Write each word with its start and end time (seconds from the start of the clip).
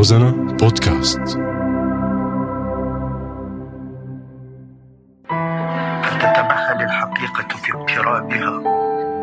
روزانا 0.00 0.30
بودكاست. 0.30 1.20
فلتتمهل 6.02 6.82
الحقيقة 6.82 7.48
في 7.62 7.72
اقترابها 7.72 8.50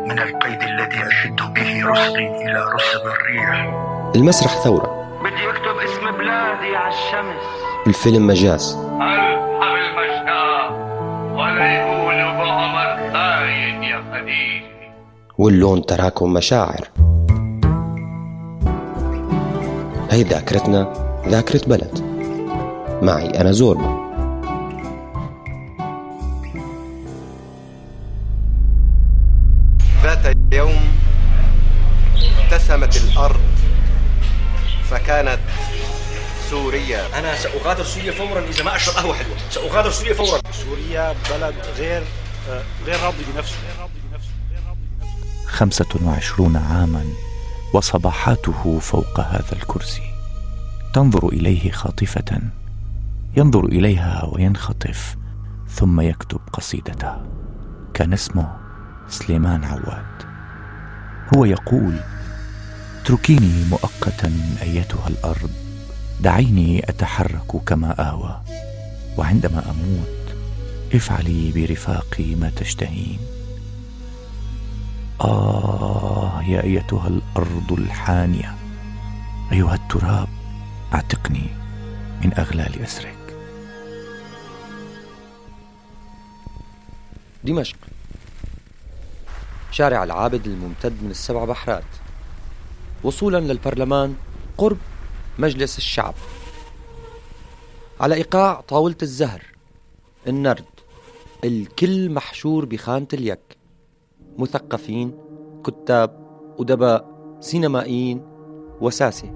من 0.06 0.18
القيد 0.18 0.62
الذي 0.62 1.06
أشد 1.06 1.54
به 1.54 1.90
رسغي 1.90 2.26
إلى 2.44 2.64
رسغ 2.74 3.02
الريح؟ 3.12 3.74
المسرح 4.16 4.52
ثورة. 4.54 5.18
بدي 5.24 5.50
أكتب 5.50 5.76
اسم 5.84 6.18
بلادي 6.18 6.76
على 6.76 6.94
الشمس. 6.94 7.42
الفيلم 7.86 8.26
مجاز. 8.26 8.76
ألحم 8.76 9.74
المشتاق 9.84 10.72
ولا 11.32 11.72
يقولوا 11.74 12.32
بعمر 12.32 13.12
خاين 13.12 13.82
يا 13.82 14.02
خديجة 14.12 14.92
واللون 15.38 15.86
تراكم 15.86 16.32
مشاعر. 16.32 17.07
هي 20.10 20.22
ذاكرتنا 20.22 20.92
ذاكرة 21.28 21.60
بلد. 21.66 22.00
معي 23.02 23.40
أنا 23.40 23.52
زوربا 23.52 24.08
ذات 30.02 30.36
يوم 30.52 30.80
ابتسمت 32.38 32.96
الأرض 32.96 33.40
فكانت 34.90 35.38
سوريا. 36.50 37.18
أنا 37.18 37.36
سأغادر 37.36 37.84
سوريا 37.84 38.12
فورا 38.12 38.40
إذا 38.40 38.64
ما 38.64 38.76
أشرب 38.76 38.94
قهوة 38.94 39.14
حلوة. 39.14 39.36
سأغادر 39.50 39.90
سوريا 39.90 40.14
فورا. 40.14 40.40
سوريا 40.52 41.14
بلد 41.30 41.54
غير 41.78 42.02
غير 42.86 43.00
راضي 43.02 43.24
بنفسه. 43.34 43.56
خمسة 45.46 45.86
وعشرون 46.04 46.56
عاما. 46.56 47.04
وصباحاته 47.74 48.78
فوق 48.78 49.20
هذا 49.20 49.52
الكرسي. 49.52 50.02
تنظر 50.94 51.28
إليه 51.28 51.70
خاطفة. 51.70 52.40
ينظر 53.36 53.64
إليها 53.64 54.24
وينخطف 54.24 55.16
ثم 55.68 56.00
يكتب 56.00 56.40
قصيدته. 56.52 57.16
كان 57.94 58.12
اسمه 58.12 58.56
سليمان 59.08 59.64
عواد. 59.64 60.22
هو 61.36 61.44
يقول 61.44 61.96
اتركيني 63.02 63.64
مؤقتا 63.70 64.32
أيتها 64.62 65.08
الأرض. 65.08 65.50
دعيني 66.20 66.88
أتحرك 66.88 67.56
كما 67.66 68.00
اهوى 68.08 68.40
وعندما 69.16 69.62
أموت 69.70 70.36
افعلي 70.94 71.52
برفاقي 71.52 72.34
ما 72.34 72.50
تشتهين. 72.50 73.18
آه. 75.20 76.27
يا 76.42 76.62
أيتها 76.62 77.08
الأرض 77.08 77.72
الحانية. 77.72 78.54
أيها 79.52 79.74
التراب 79.74 80.28
أعتقني 80.94 81.46
من 82.24 82.34
أغلال 82.38 82.82
أسرك. 82.82 83.36
دمشق. 87.44 87.76
شارع 89.70 90.04
العابد 90.04 90.46
الممتد 90.46 91.02
من 91.02 91.10
السبع 91.10 91.44
بحرات. 91.44 91.84
وصولا 93.04 93.40
للبرلمان 93.40 94.16
قرب 94.58 94.78
مجلس 95.38 95.78
الشعب. 95.78 96.14
على 98.00 98.14
إيقاع 98.14 98.60
طاولة 98.60 98.96
الزهر 99.02 99.42
النرد 100.26 100.64
الكل 101.44 102.10
محشور 102.10 102.64
بخانة 102.64 103.08
اليك. 103.12 103.58
مثقفين 104.38 105.12
كتاب 105.66 106.27
أدباء 106.60 107.08
سينمائيين 107.40 108.22
وساسة 108.80 109.30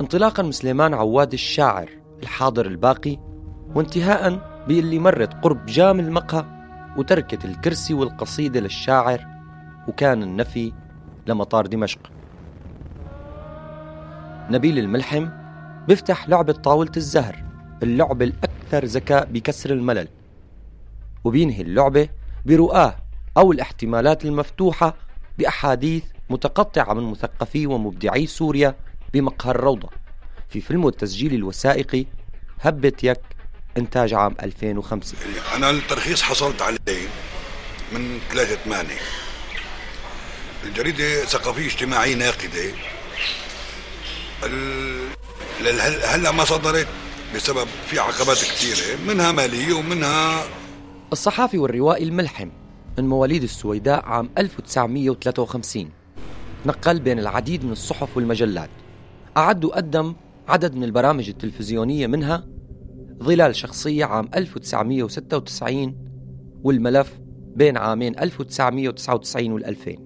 انطلاقا 0.00 0.42
من 0.42 0.52
سليمان 0.52 0.94
عواد 0.94 1.32
الشاعر 1.32 1.90
الحاضر 2.22 2.66
الباقي 2.66 3.18
وانتهاء 3.74 4.50
باللي 4.68 4.98
مرت 4.98 5.34
قرب 5.44 5.66
جام 5.66 6.00
المقهى 6.00 6.44
وتركت 6.96 7.44
الكرسي 7.44 7.94
والقصيدة 7.94 8.60
للشاعر 8.60 9.26
وكان 9.88 10.22
النفي 10.22 10.72
لمطار 11.26 11.66
دمشق. 11.66 11.98
نبيل 14.50 14.78
الملحم 14.78 15.28
بيفتح 15.88 16.28
لعبة 16.28 16.52
طاولة 16.52 16.92
الزهر 16.96 17.44
اللعبة 17.82 18.24
الأكثر 18.24 18.84
ذكاء 18.84 19.28
بكسر 19.32 19.70
الملل. 19.70 20.08
وبينهي 21.24 21.62
اللعبة 21.62 22.08
برؤاه 22.46 22.94
أو 23.36 23.52
الاحتمالات 23.52 24.24
المفتوحة 24.24 24.94
بأحاديث 25.40 26.02
متقطعة 26.30 26.94
من 26.94 27.10
مثقفي 27.10 27.66
ومبدعي 27.66 28.26
سوريا 28.26 28.76
بمقهى 29.12 29.50
الروضة 29.50 29.88
في 30.48 30.60
فيلمه 30.60 30.88
التسجيلي 30.88 31.36
الوثائقي 31.36 32.06
هبة 32.60 32.92
يك 33.02 33.20
إنتاج 33.78 34.14
عام 34.14 34.36
2005 34.42 35.16
أنا 35.56 35.70
الترخيص 35.70 36.22
حصلت 36.22 36.62
عليه 36.62 37.08
من 37.92 38.18
3 38.32 38.54
8 38.54 38.88
الجريدة 40.64 41.24
ثقافية 41.24 41.66
اجتماعية 41.66 42.14
ناقدة. 42.14 42.72
هلأ 46.04 46.30
ما 46.30 46.44
صدرت 46.44 46.88
بسبب 47.34 47.68
في 47.86 47.98
عقبات 47.98 48.38
كثيرة 48.38 48.98
منها 49.06 49.32
مالية 49.32 49.72
ومنها 49.74 50.44
الصحافي 51.12 51.58
والروائي 51.58 52.04
الملحم 52.04 52.48
من 52.98 53.08
مواليد 53.08 53.42
السويداء 53.42 54.04
عام 54.04 54.30
1953 54.38 55.90
نقل 56.66 57.00
بين 57.00 57.18
العديد 57.18 57.64
من 57.64 57.72
الصحف 57.72 58.16
والمجلات. 58.16 58.70
أعد 59.36 59.64
وقدم 59.64 60.14
عدد 60.48 60.74
من 60.74 60.84
البرامج 60.84 61.28
التلفزيونية 61.28 62.06
منها 62.06 62.46
ظلال 63.22 63.56
شخصية 63.56 64.04
عام 64.04 64.28
1996 64.34 65.96
والملف 66.64 67.20
بين 67.56 67.76
عامين 67.76 68.18
1999 68.18 69.52
وال 69.52 69.64
2000 69.64 69.96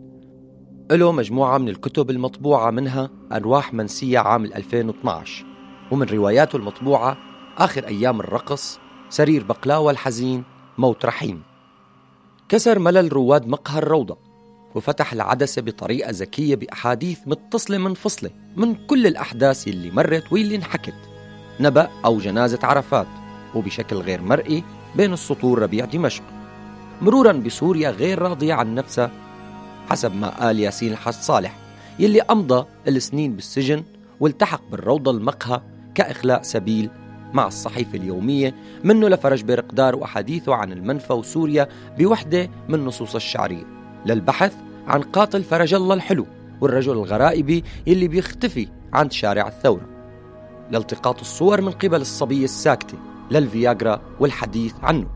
له 0.91 1.13
مجموعة 1.13 1.59
من 1.59 1.69
الكتب 1.69 2.11
المطبوعة 2.11 2.71
منها 2.71 3.11
أرواح 3.33 3.75
منسية 3.75 4.19
عام 4.19 4.45
2012 4.45 5.47
ومن 5.91 6.07
رواياته 6.07 6.57
المطبوعة 6.57 7.17
آخر 7.59 7.87
أيام 7.87 8.21
الرقص 8.21 8.79
سرير 9.09 9.45
بقلاوة 9.45 9.91
الحزين 9.91 10.45
موت 10.79 11.05
رحيم. 11.05 11.54
كسر 12.49 12.79
ملل 12.79 13.13
رواد 13.13 13.47
مقهى 13.47 13.79
الروضة 13.79 14.19
وفتح 14.75 15.13
العدسة 15.13 15.63
بطريقة 15.63 16.11
ذكية 16.11 16.55
بأحاديث 16.57 17.19
متصلة 17.27 17.79
منفصلة 17.79 18.31
من 18.57 18.75
كل 18.87 19.07
الأحداث 19.07 19.69
اللي 19.69 19.91
مرت 19.91 20.33
واللي 20.33 20.57
انحكت. 20.57 20.95
نبأ 21.61 21.89
أو 22.05 22.19
جنازة 22.19 22.59
عرفات 22.63 23.07
وبشكل 23.55 23.97
غير 23.97 24.23
مرئي 24.23 24.65
بين 24.97 25.13
السطور 25.13 25.59
ربيع 25.59 25.85
دمشق. 25.85 26.23
مرورا 27.03 27.33
بسوريا 27.33 27.91
غير 27.91 28.23
راضية 28.23 28.55
عن 28.55 28.75
نفسها 28.75 29.11
حسب 29.89 30.15
ما 30.15 30.29
قال 30.29 30.61
ياسين 30.61 30.93
الحاج 30.93 31.15
صالح 31.15 31.57
يلي 31.99 32.21
أمضى 32.21 32.67
السنين 32.89 33.37
بالسجن 33.37 33.83
والتحق 34.21 34.71
بالروضة 34.71 35.11
المقهى 35.11 35.61
كإخلاء 35.95 36.43
سبيل 36.43 36.91
مع 37.35 37.47
الصحيفة 37.47 37.99
اليومية 37.99 38.55
منه 38.85 39.09
لفرج 39.09 39.43
برقدار 39.45 39.97
وأحاديثه 39.97 40.55
عن 40.55 40.73
المنفى 40.73 41.13
وسوريا 41.13 41.69
بوحدة 41.99 42.51
من 42.69 42.85
نصوص 42.85 43.15
الشعرية. 43.15 43.65
للبحث 44.07 44.55
عن 44.87 45.01
قاتل 45.01 45.43
فرج 45.43 45.75
الله 45.75 45.95
الحلو 45.95 46.27
والرجل 46.61 46.93
الغرائبي 46.93 47.65
يلي 47.87 48.09
بيختفي 48.09 48.69
عند 48.93 49.13
شارع 49.13 49.49
الثورة. 49.49 49.89
لالتقاط 50.71 51.21
الصور 51.21 51.61
من 51.61 51.71
قبل 51.71 52.01
الصبية 52.01 52.45
الساكتة 52.45 52.99
للفياجرا 53.31 54.01
والحديث 54.21 54.75
عنه. 54.83 55.07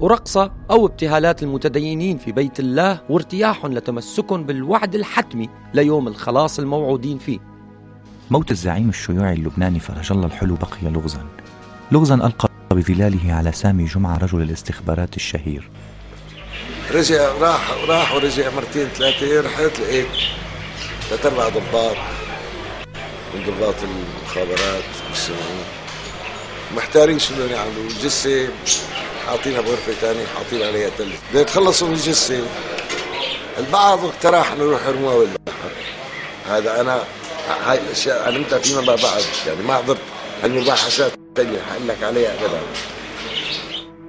ورقصة 0.00 0.52
أو 0.70 0.86
ابتهالات 0.86 1.42
المتدينين 1.42 2.18
في 2.18 2.32
بيت 2.32 2.60
الله 2.60 3.00
وارتياح 3.10 3.66
لتمسكهم 3.66 4.44
بالوعد 4.44 4.94
الحتمي 4.94 5.48
ليوم 5.74 6.08
الخلاص 6.08 6.58
الموعودين 6.58 7.18
فيه. 7.18 7.38
موت 8.30 8.50
الزعيم 8.50 8.88
الشيوعي 8.88 9.34
اللبناني 9.34 9.80
فرج 9.80 10.12
الله 10.12 10.26
الحلو 10.26 10.54
بقي 10.54 10.90
لغزا. 10.90 11.26
لغزا 11.92 12.14
ألقى 12.14 12.48
بظلاله 12.70 13.34
على 13.34 13.52
سامي 13.52 13.84
جمعة 13.84 14.18
رجل 14.18 14.42
الاستخبارات 14.42 15.16
الشهير. 15.16 15.70
رجع 16.90 17.32
راح 17.40 17.70
راح 17.88 18.14
ورجع 18.14 18.50
مرتين 18.50 18.88
ثلاثة 18.88 19.40
رحت 19.40 19.80
لقيت 19.80 20.06
ثلاث 21.10 21.26
أربع 21.26 21.48
ضباط 21.48 21.96
من 23.34 23.44
ضباط 23.46 23.74
المخابرات 23.82 24.84
بالسجون 25.08 25.64
محتارين 26.76 27.18
شنو 27.18 27.44
يعملوا. 27.44 27.90
الجثة 27.90 28.48
حاطينها 29.26 29.60
بغرفة 29.60 29.92
ثانية 29.92 30.26
حاطين 30.26 30.62
عليها 30.62 30.90
تلج. 30.98 31.14
بدهم 31.30 31.42
يتخلصوا 31.42 31.88
من 31.88 31.94
الجثة. 31.94 32.42
البعض 33.58 34.04
اقترح 34.04 34.52
إنه 34.52 34.62
يروح 34.62 34.86
يرموها 34.86 35.16
بالبحر. 35.16 35.70
هذا 36.48 36.80
أنا 36.80 37.04
هاي 37.66 37.78
الأشياء 37.78 38.26
علمتها 38.26 38.58
فيما 38.58 38.80
بعد 38.80 39.24
يعني 39.46 39.62
ما 39.66 39.74
حضرت 39.74 39.98
المباحثات 40.44 41.23
الثانية 41.38 41.58
حقول 41.58 41.88
لك 41.88 42.02
عليها 42.02 42.44
ابدا 42.44 42.60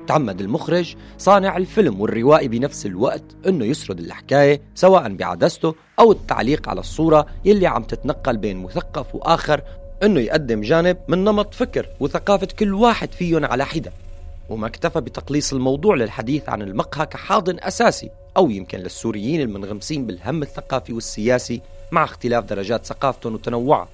تعمد 0.07 0.41
المخرج 0.41 0.95
صانع 1.17 1.57
الفيلم 1.57 2.01
والروائي 2.01 2.47
بنفس 2.47 2.85
الوقت 2.85 3.23
إنه 3.47 3.65
يسرد 3.65 3.99
الحكاية 3.99 4.61
سواء 4.75 5.15
بعدسته 5.15 5.75
أو 5.99 6.11
التعليق 6.11 6.69
على 6.69 6.79
الصورة 6.79 7.25
يلي 7.45 7.67
عم 7.67 7.83
تتنقل 7.83 8.37
بين 8.37 8.57
مثقف 8.57 9.15
وآخر 9.15 9.61
إنه 10.03 10.19
يقدم 10.19 10.61
جانب 10.61 10.97
من 11.07 11.23
نمط 11.23 11.53
فكر 11.53 11.87
وثقافة 11.99 12.47
كل 12.59 12.73
واحد 12.73 13.11
فيهم 13.11 13.45
على 13.45 13.65
حدة. 13.65 13.91
وما 14.49 14.67
اكتفى 14.67 15.01
بتقليص 15.01 15.53
الموضوع 15.53 15.95
للحديث 15.95 16.49
عن 16.49 16.61
المقهى 16.61 17.05
كحاضن 17.05 17.57
أساسي 17.59 18.09
أو 18.37 18.49
يمكن 18.49 18.77
للسوريين 18.77 19.41
المنغمسين 19.41 20.05
بالهم 20.05 20.41
الثقافي 20.41 20.93
والسياسي 20.93 21.61
مع 21.91 22.03
اختلاف 22.03 22.43
درجات 22.43 22.85
ثقافتهم 22.85 23.33
وتنوعها 23.33 23.87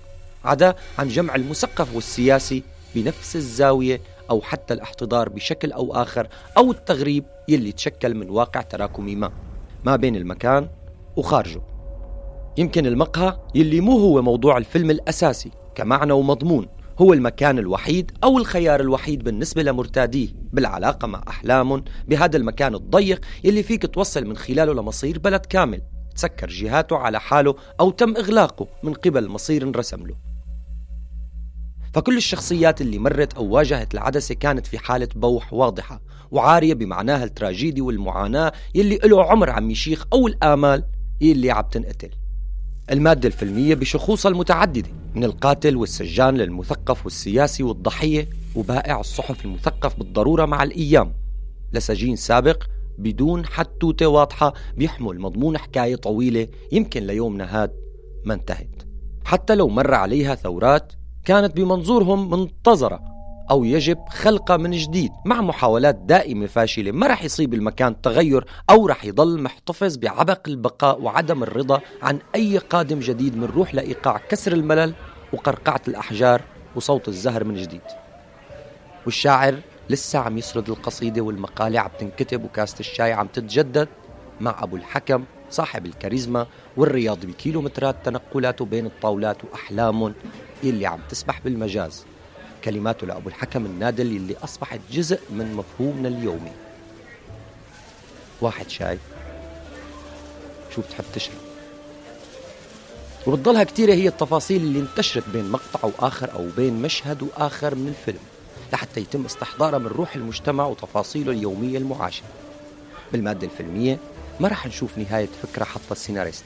عدا 0.45 0.75
عن 1.00 1.07
جمع 1.07 1.36
المثقف 1.36 1.95
والسياسي 1.95 2.63
بنفس 2.96 3.36
الزاوية 3.36 4.02
أو 4.30 4.42
حتى 4.42 4.74
الاحتضار 4.74 5.30
بشكل 5.30 5.72
أو 5.72 5.94
آخر 5.94 6.28
أو 6.58 6.72
التغريب 6.72 7.26
يلي 7.48 7.72
تشكل 7.72 8.16
من 8.16 8.30
واقع 8.30 8.62
تراكمي 8.62 9.16
ما. 9.16 9.32
ما 9.86 9.96
بين 9.96 10.16
المكان 10.16 10.70
وخارجه. 11.16 11.62
يمكن 12.58 12.86
المقهى 12.86 13.38
يلي 13.56 13.82
مو 13.82 13.98
هو 13.98 14.22
موضوع 14.22 14.58
الفيلم 14.58 14.92
الأساسي 14.92 15.52
كمعنى 15.76 16.14
ومضمون. 16.14 16.68
هو 17.02 17.14
المكان 17.14 17.60
الوحيد 17.60 18.12
أو 18.24 18.38
الخيار 18.38 18.80
الوحيد 18.80 19.24
بالنسبة 19.24 19.64
لمرتاديه 19.64 20.30
بالعلاقة 20.54 21.08
مع 21.08 21.24
أحلامهم 21.28 21.84
بهذا 22.08 22.38
المكان 22.38 22.76
الضيق 22.76 23.26
يلي 23.44 23.64
فيك 23.64 23.86
توصل 23.86 24.26
من 24.26 24.38
خلاله 24.38 24.74
لمصير 24.74 25.20
بلد 25.20 25.46
كامل. 25.46 25.82
تسكر 26.16 26.48
جهاته 26.48 26.98
على 26.98 27.20
حاله 27.20 27.56
أو 27.80 27.92
تم 27.92 28.18
إغلاقه 28.18 28.68
من 28.84 28.94
قبل 28.94 29.28
مصير 29.28 29.64
انرسم 29.64 30.08
له. 30.08 30.31
فكل 31.94 32.18
الشخصيات 32.18 32.82
اللي 32.82 33.00
مرت 33.00 33.34
أو 33.34 33.46
واجهت 33.46 33.94
العدسة 33.94 34.36
كانت 34.36 34.68
في 34.68 34.78
حالة 34.78 35.08
بوح 35.16 35.54
واضحة 35.54 36.02
وعارية 36.32 36.74
بمعناها 36.74 37.24
التراجيدي 37.24 37.82
والمعاناة 37.82 38.52
يلي 38.76 39.00
له 39.04 39.24
عمر 39.24 39.50
عم 39.50 39.72
يشيخ 39.72 40.06
أو 40.14 40.28
الآمال 40.28 40.84
يلي 41.22 41.52
عم 41.52 41.64
تنقتل. 41.72 42.10
المادة 42.92 43.28
الفيلمية 43.28 43.76
بشخوصها 43.76 44.32
المتعددة 44.32 44.90
من 45.16 45.24
القاتل 45.24 45.78
والسجان 45.78 46.38
للمثقف 46.38 47.06
والسياسي 47.06 47.64
والضحية 47.64 48.30
وبائع 48.56 49.00
الصحف 49.00 49.46
المثقف 49.46 49.98
بالضرورة 49.98 50.46
مع 50.46 50.64
الأيام. 50.64 51.14
لسجين 51.74 52.16
سابق 52.16 52.64
بدون 52.98 53.46
حتوتة 53.46 54.08
واضحة 54.08 54.54
بيحمل 54.78 55.20
مضمون 55.20 55.58
حكاية 55.58 55.96
طويلة 55.96 56.48
يمكن 56.72 57.08
ليومنا 57.08 57.62
هاد 57.62 57.72
ما 58.26 58.34
انتهت. 58.34 58.84
حتى 59.26 59.56
لو 59.56 59.68
مر 59.68 59.94
عليها 59.94 60.36
ثورات 60.36 60.94
كانت 61.26 61.56
بمنظورهم 61.58 62.30
منتظرة 62.30 63.00
أو 63.52 63.64
يجب 63.64 63.98
خلقها 64.10 64.58
من 64.58 64.72
جديد 64.72 65.12
مع 65.26 65.42
محاولات 65.42 65.96
دائمة 65.96 66.48
فاشلة. 66.48 66.92
ما 66.92 67.08
رح 67.08 67.24
يصيب 67.24 67.54
المكان 67.54 68.02
تغير 68.02 68.46
أو 68.70 68.88
رح 68.88 69.06
يضل 69.06 69.42
محتفظ 69.42 69.98
بعبق 69.98 70.40
البقاء 70.48 71.02
وعدم 71.02 71.44
الرضا 71.44 71.82
عن 72.02 72.20
أي 72.36 72.58
قادم 72.58 73.00
جديد 73.00 73.38
من 73.38 73.44
روح 73.44 73.76
لإيقاع 73.76 74.18
كسر 74.30 74.52
الملل 74.52 74.94
وقرقعة 75.34 75.82
الأحجار 75.88 76.42
وصوت 76.76 77.08
الزهر 77.08 77.44
من 77.44 77.56
جديد. 77.56 77.82
والشاعر 79.06 79.56
لسه 79.90 80.20
عم 80.20 80.38
يسرد 80.38 80.70
القصيدة 80.70 81.22
والمقالة 81.22 81.80
عم 81.80 81.90
تنكتب 82.00 82.44
وكاسة 82.44 82.80
الشاي 82.80 83.14
عم 83.14 83.28
تتجدد 83.28 83.88
مع 84.42 84.64
أبو 84.64 84.76
الحكم 84.76 85.24
صاحب 85.51 85.86
الكاريزما 85.86 86.48
والرياض 86.77 87.25
بكيلومترات 87.25 87.95
تنقلاته 88.03 88.65
بين 88.65 88.86
الطاولات 88.86 89.38
وأحلامهم 89.44 90.13
يلي 90.63 90.86
عم 90.86 91.00
تسبح 91.09 91.39
بالمجاز. 91.39 92.06
كلماته 92.63 93.07
لأبو 93.07 93.30
الحكم 93.30 93.65
النادل 93.65 94.06
اللي 94.06 94.36
أصبحت 94.44 94.80
جزء 94.92 95.19
من 95.30 95.53
مفهومنا 95.53 96.07
اليومي. 96.07 96.51
واحد 98.42 98.69
شاي. 98.69 98.98
شو 100.75 100.81
بتحب 100.81 101.03
تشرب؟ 101.13 101.36
وبتضلها 103.27 103.63
كتيرة 103.63 103.94
هي 103.94 104.07
التفاصيل 104.07 104.62
اللي 104.62 104.80
انتشرت 104.80 105.30
بين 105.33 105.51
مقطع 105.51 105.80
وآخر 105.83 106.33
أو 106.33 106.48
بين 106.57 106.81
مشهد 106.81 107.24
وآخر 107.24 107.75
من 107.75 107.88
الفيلم 107.88 108.19
لحتى 108.74 109.00
يتم 109.00 109.25
استحضارها 109.25 109.80
من 109.80 109.88
روح 109.88 110.15
المجتمع 110.15 110.65
وتفاصيله 110.65 111.31
اليومية 111.31 111.77
المعاشرة. 111.77 112.27
بالمادة 113.12 113.48
الفيلمية 113.48 113.98
ما 114.39 114.48
رح 114.48 114.68
نشوف 114.68 114.98
نهاية 114.98 115.30
فكرة 115.44 115.63
حطها 115.63 115.92
السيناريست 115.92 116.44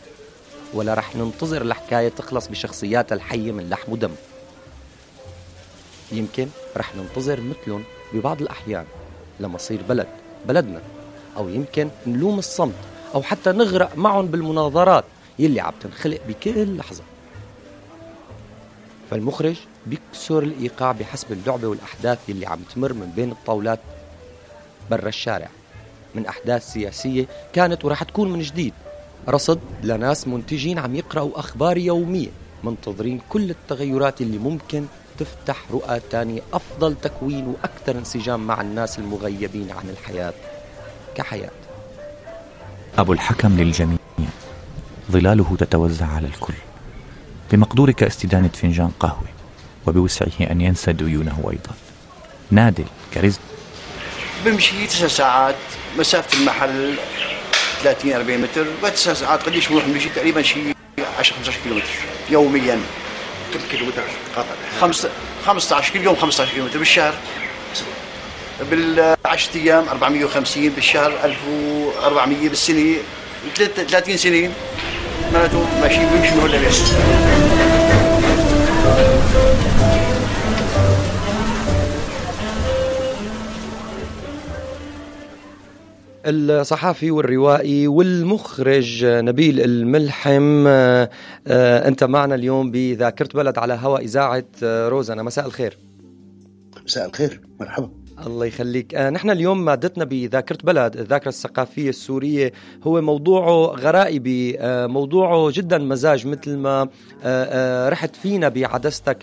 ولا 0.74 0.94
رح 0.94 1.16
ننتظر 1.16 1.62
الحكاية 1.62 2.10
تخلص 2.10 2.48
بشخصياتها 2.48 3.16
الحية 3.16 3.52
من 3.52 3.70
لحم 3.70 3.92
ودم. 3.92 4.12
يمكن 6.12 6.48
رح 6.78 6.96
ننتظر 6.96 7.42
مثلهم 7.42 7.84
ببعض 8.14 8.42
الأحيان 8.42 8.86
لمصير 9.40 9.82
بلد 9.90 10.08
بلدنا 10.46 10.82
أو 11.38 11.50
يمكن 11.50 11.90
نلوم 12.08 12.40
الصمت 12.40 12.76
أو 13.16 13.24
حتى 13.24 13.52
نغرق 13.52 13.98
معهم 13.98 14.28
بالمناظرات 14.28 15.06
يلي 15.40 15.60
عم 15.60 15.74
تنخلق 15.82 16.22
بكل 16.28 16.78
لحظة. 16.78 17.04
فالمخرج 19.12 19.56
بيكسر 19.86 20.44
الإيقاع 20.44 20.92
بحسب 20.92 21.32
اللعبة 21.32 21.68
والأحداث 21.68 22.20
يلي 22.30 22.46
عم 22.46 22.60
تمر 22.76 22.94
من 22.94 23.12
بين 23.16 23.32
الطاولات 23.32 23.80
برا 24.92 25.08
الشارع. 25.08 25.50
من 26.16 26.26
أحداث 26.26 26.74
سياسية 26.74 27.26
كانت 27.54 27.86
ورح 27.86 28.04
تكون 28.04 28.34
من 28.34 28.42
جديد. 28.42 28.74
رصد 29.30 29.60
لناس 29.84 30.28
منتجين 30.28 30.80
عم 30.80 30.96
يقرأوا 30.96 31.40
أخبار 31.40 31.78
يومية 31.78 32.30
منتظرين 32.64 33.22
كل 33.30 33.50
التغيرات 33.50 34.22
اللي 34.22 34.38
ممكن 34.38 34.86
تفتح 35.20 35.58
رؤى 35.72 36.00
تانية 36.12 36.42
أفضل 36.54 36.96
تكوين 37.02 37.48
وأكثر 37.48 37.98
انسجام 37.98 38.48
مع 38.48 38.62
الناس 38.62 39.00
المغيبين 39.00 39.72
عن 39.72 39.90
الحياة 39.90 40.34
كحياة. 41.16 41.52
أبو 42.98 43.14
الحكم 43.14 43.58
للجميع. 43.58 43.98
ظلاله 45.12 45.56
تتوزع 45.60 46.06
على 46.06 46.28
الكل. 46.28 46.54
بمقدورك 47.52 48.04
استدانة 48.04 48.48
فنجان 48.48 48.92
قهوة 49.00 49.28
وبوسعه 49.88 50.52
أن 50.52 50.62
ينسى 50.62 50.94
ديونه 50.94 51.50
أيضا. 51.52 51.76
نادل 52.52 52.86
كاريزما. 53.14 53.44
بمشي 54.46 54.88
تسع 54.88 55.08
ساعات. 55.08 55.56
مسافة 55.98 56.38
المحل 56.38 56.96
30 57.84 58.14
40 58.14 58.42
متر 58.42 58.66
بعد 58.84 58.94
تسع 58.94 59.14
ساعات 59.14 59.44
قديش 59.44 59.68
بروح 59.68 59.84
بمشي 59.86 60.10
تقريبا 60.10 60.42
شيء 60.42 60.76
10 61.20 61.36
15 61.36 61.58
كيلو 61.64 61.76
متر 61.76 61.86
يوميا. 62.30 62.80
كم 63.54 63.60
كيلو 63.72 63.86
متر 63.86 64.04
قاطع 64.36 64.50
15 65.46 65.94
كل 65.94 66.04
يوم 66.04 66.16
15 66.16 66.52
كيلو 66.52 66.66
متر 66.66 66.80
بالشهر. 66.80 67.14
بالعشر 68.62 69.50
أيام 69.56 69.90
450 69.90 70.70
بالشهر 70.70 71.14
1400 71.24 72.50
بالسنة. 72.50 72.96
30 73.56 74.18
سنة. 74.18 74.52
معناته 75.34 75.68
ماشيين 75.82 76.10
بيمشي 76.10 76.32
من 76.32 76.40
هون 76.40 76.52
الصحافي 86.26 87.12
والروائي 87.12 87.88
والمخرج 87.88 89.06
نبيل 89.06 89.62
الملحم. 89.62 90.68
آه، 90.68 91.10
أنت 91.88 92.04
معنا 92.04 92.36
اليوم 92.36 92.72
بذاكرة 92.72 93.30
بلد 93.34 93.58
على 93.58 93.74
هوا 93.74 94.00
إذاعة 94.00 94.46
آه، 94.64 94.90
روزنا 94.90 95.24
مساء 95.24 95.46
الخير. 95.46 95.78
مساء 96.86 97.06
الخير. 97.06 97.42
مرحبا. 97.60 98.05
الله 98.28 98.46
يخليك. 98.46 98.96
آه 98.96 99.10
نحن 99.10 99.30
اليوم 99.30 99.66
مادتنا 99.66 100.04
بذاكرة 100.04 100.58
بلد 100.64 100.98
الذاكرة 100.98 101.30
الثقافية 101.30 101.90
السورية 101.90 102.52
هو 102.84 103.02
موضوعه 103.02 103.66
غرائبي 103.66 104.60
آه 104.60 104.88
موضوعه 104.88 105.52
جدا 105.54 105.78
مزاج 105.78 106.28
مثل 106.28 106.58
ما 106.58 106.82
آه 106.82 106.88
آه 107.24 107.90
رحت 107.90 108.16
فينا 108.16 108.50
بعدستك 108.50 109.18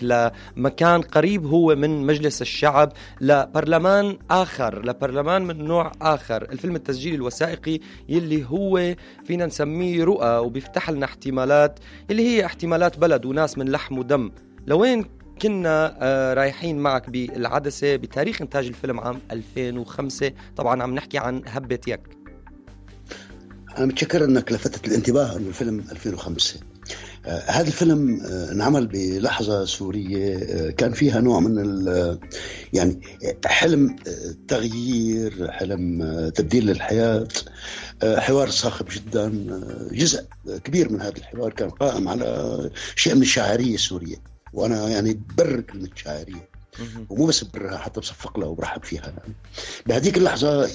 لمكان 0.57 1.01
قريب 1.01 1.45
هو 1.45 1.75
من 1.75 2.05
مجلس 2.05 2.41
الشعب 2.41 2.91
لبرلمان 3.21 4.17
آخر 4.31 4.85
لبرلمان 4.85 5.41
من 5.41 5.65
نوع 5.65 5.91
آخر 6.01 6.41
الفيلم 6.51 6.75
التسجيلي 6.75 7.15
الوثائقي 7.15 7.79
يلي 8.09 8.45
هو 8.49 8.95
فينا 9.25 9.45
نسميه 9.45 10.03
رؤى 10.03 10.37
وبيفتح 10.37 10.89
لنا 10.89 11.05
احتمالات 11.05 11.79
اللي 12.11 12.27
هي 12.27 12.45
احتمالات 12.45 12.99
بلد 12.99 13.25
وناس 13.25 13.57
من 13.57 13.69
لحم 13.69 13.97
ودم. 13.97 14.31
لوين 14.67 15.05
كنا 15.41 15.97
آه، 16.01 16.33
رايحين 16.33 16.79
معك 16.79 17.09
بالعدسة 17.09 17.95
بتاريخ 17.95 18.41
إنتاج 18.41 18.67
الفيلم 18.67 18.99
عام 18.99 19.19
2005 19.31 20.31
طبعا 20.57 20.83
عم 20.83 20.95
نحكي 20.95 21.17
عن 21.17 21.41
هبة 21.47 21.79
يك. 21.87 22.01
متشكر 23.79 24.25
أنك 24.25 24.51
لفتت 24.51 24.87
الانتباه 24.87 25.37
أنه 25.37 25.47
الفيلم 25.47 25.83
2005 25.91 26.59
آه 27.25 27.43
هذا 27.47 27.67
الفيلم 27.67 28.21
آه 28.21 28.51
انعمل 28.51 28.87
بلحظة 28.87 29.65
سورية 29.65 30.37
آه 30.37 30.69
كان 30.69 30.91
فيها 30.91 31.21
نوع 31.21 31.39
من 31.39 31.87
يعني 32.73 33.01
حلم 33.45 33.95
تغيير 34.47 35.51
حلم 35.51 36.03
تبديل 36.35 36.65
للحياة 36.65 37.27
حوار 38.03 38.49
صاخب 38.49 38.85
جدا 38.91 39.29
جزء 39.91 40.23
كبير 40.63 40.91
من 40.91 41.01
هذا 41.01 41.17
الحوار 41.17 41.53
كان 41.53 41.69
قائم 41.69 42.07
على 42.07 42.69
شيء 42.95 43.15
من 43.15 43.21
الشاعرية 43.21 43.75
السورية. 43.75 44.32
وأنا 44.53 44.89
يعني 44.89 45.13
ببرر 45.13 45.61
كلمه 45.61 45.89
شاعريه 45.95 46.49
ومو 47.09 47.25
بس 47.25 47.43
ببررها 47.43 47.77
حتى 47.77 47.99
بصفق 47.99 48.39
لها 48.39 48.47
وبرحب 48.47 48.83
فيها. 48.83 49.01
يعني. 49.01 49.33
بهذيك 49.85 50.17
اللحظة 50.17 50.67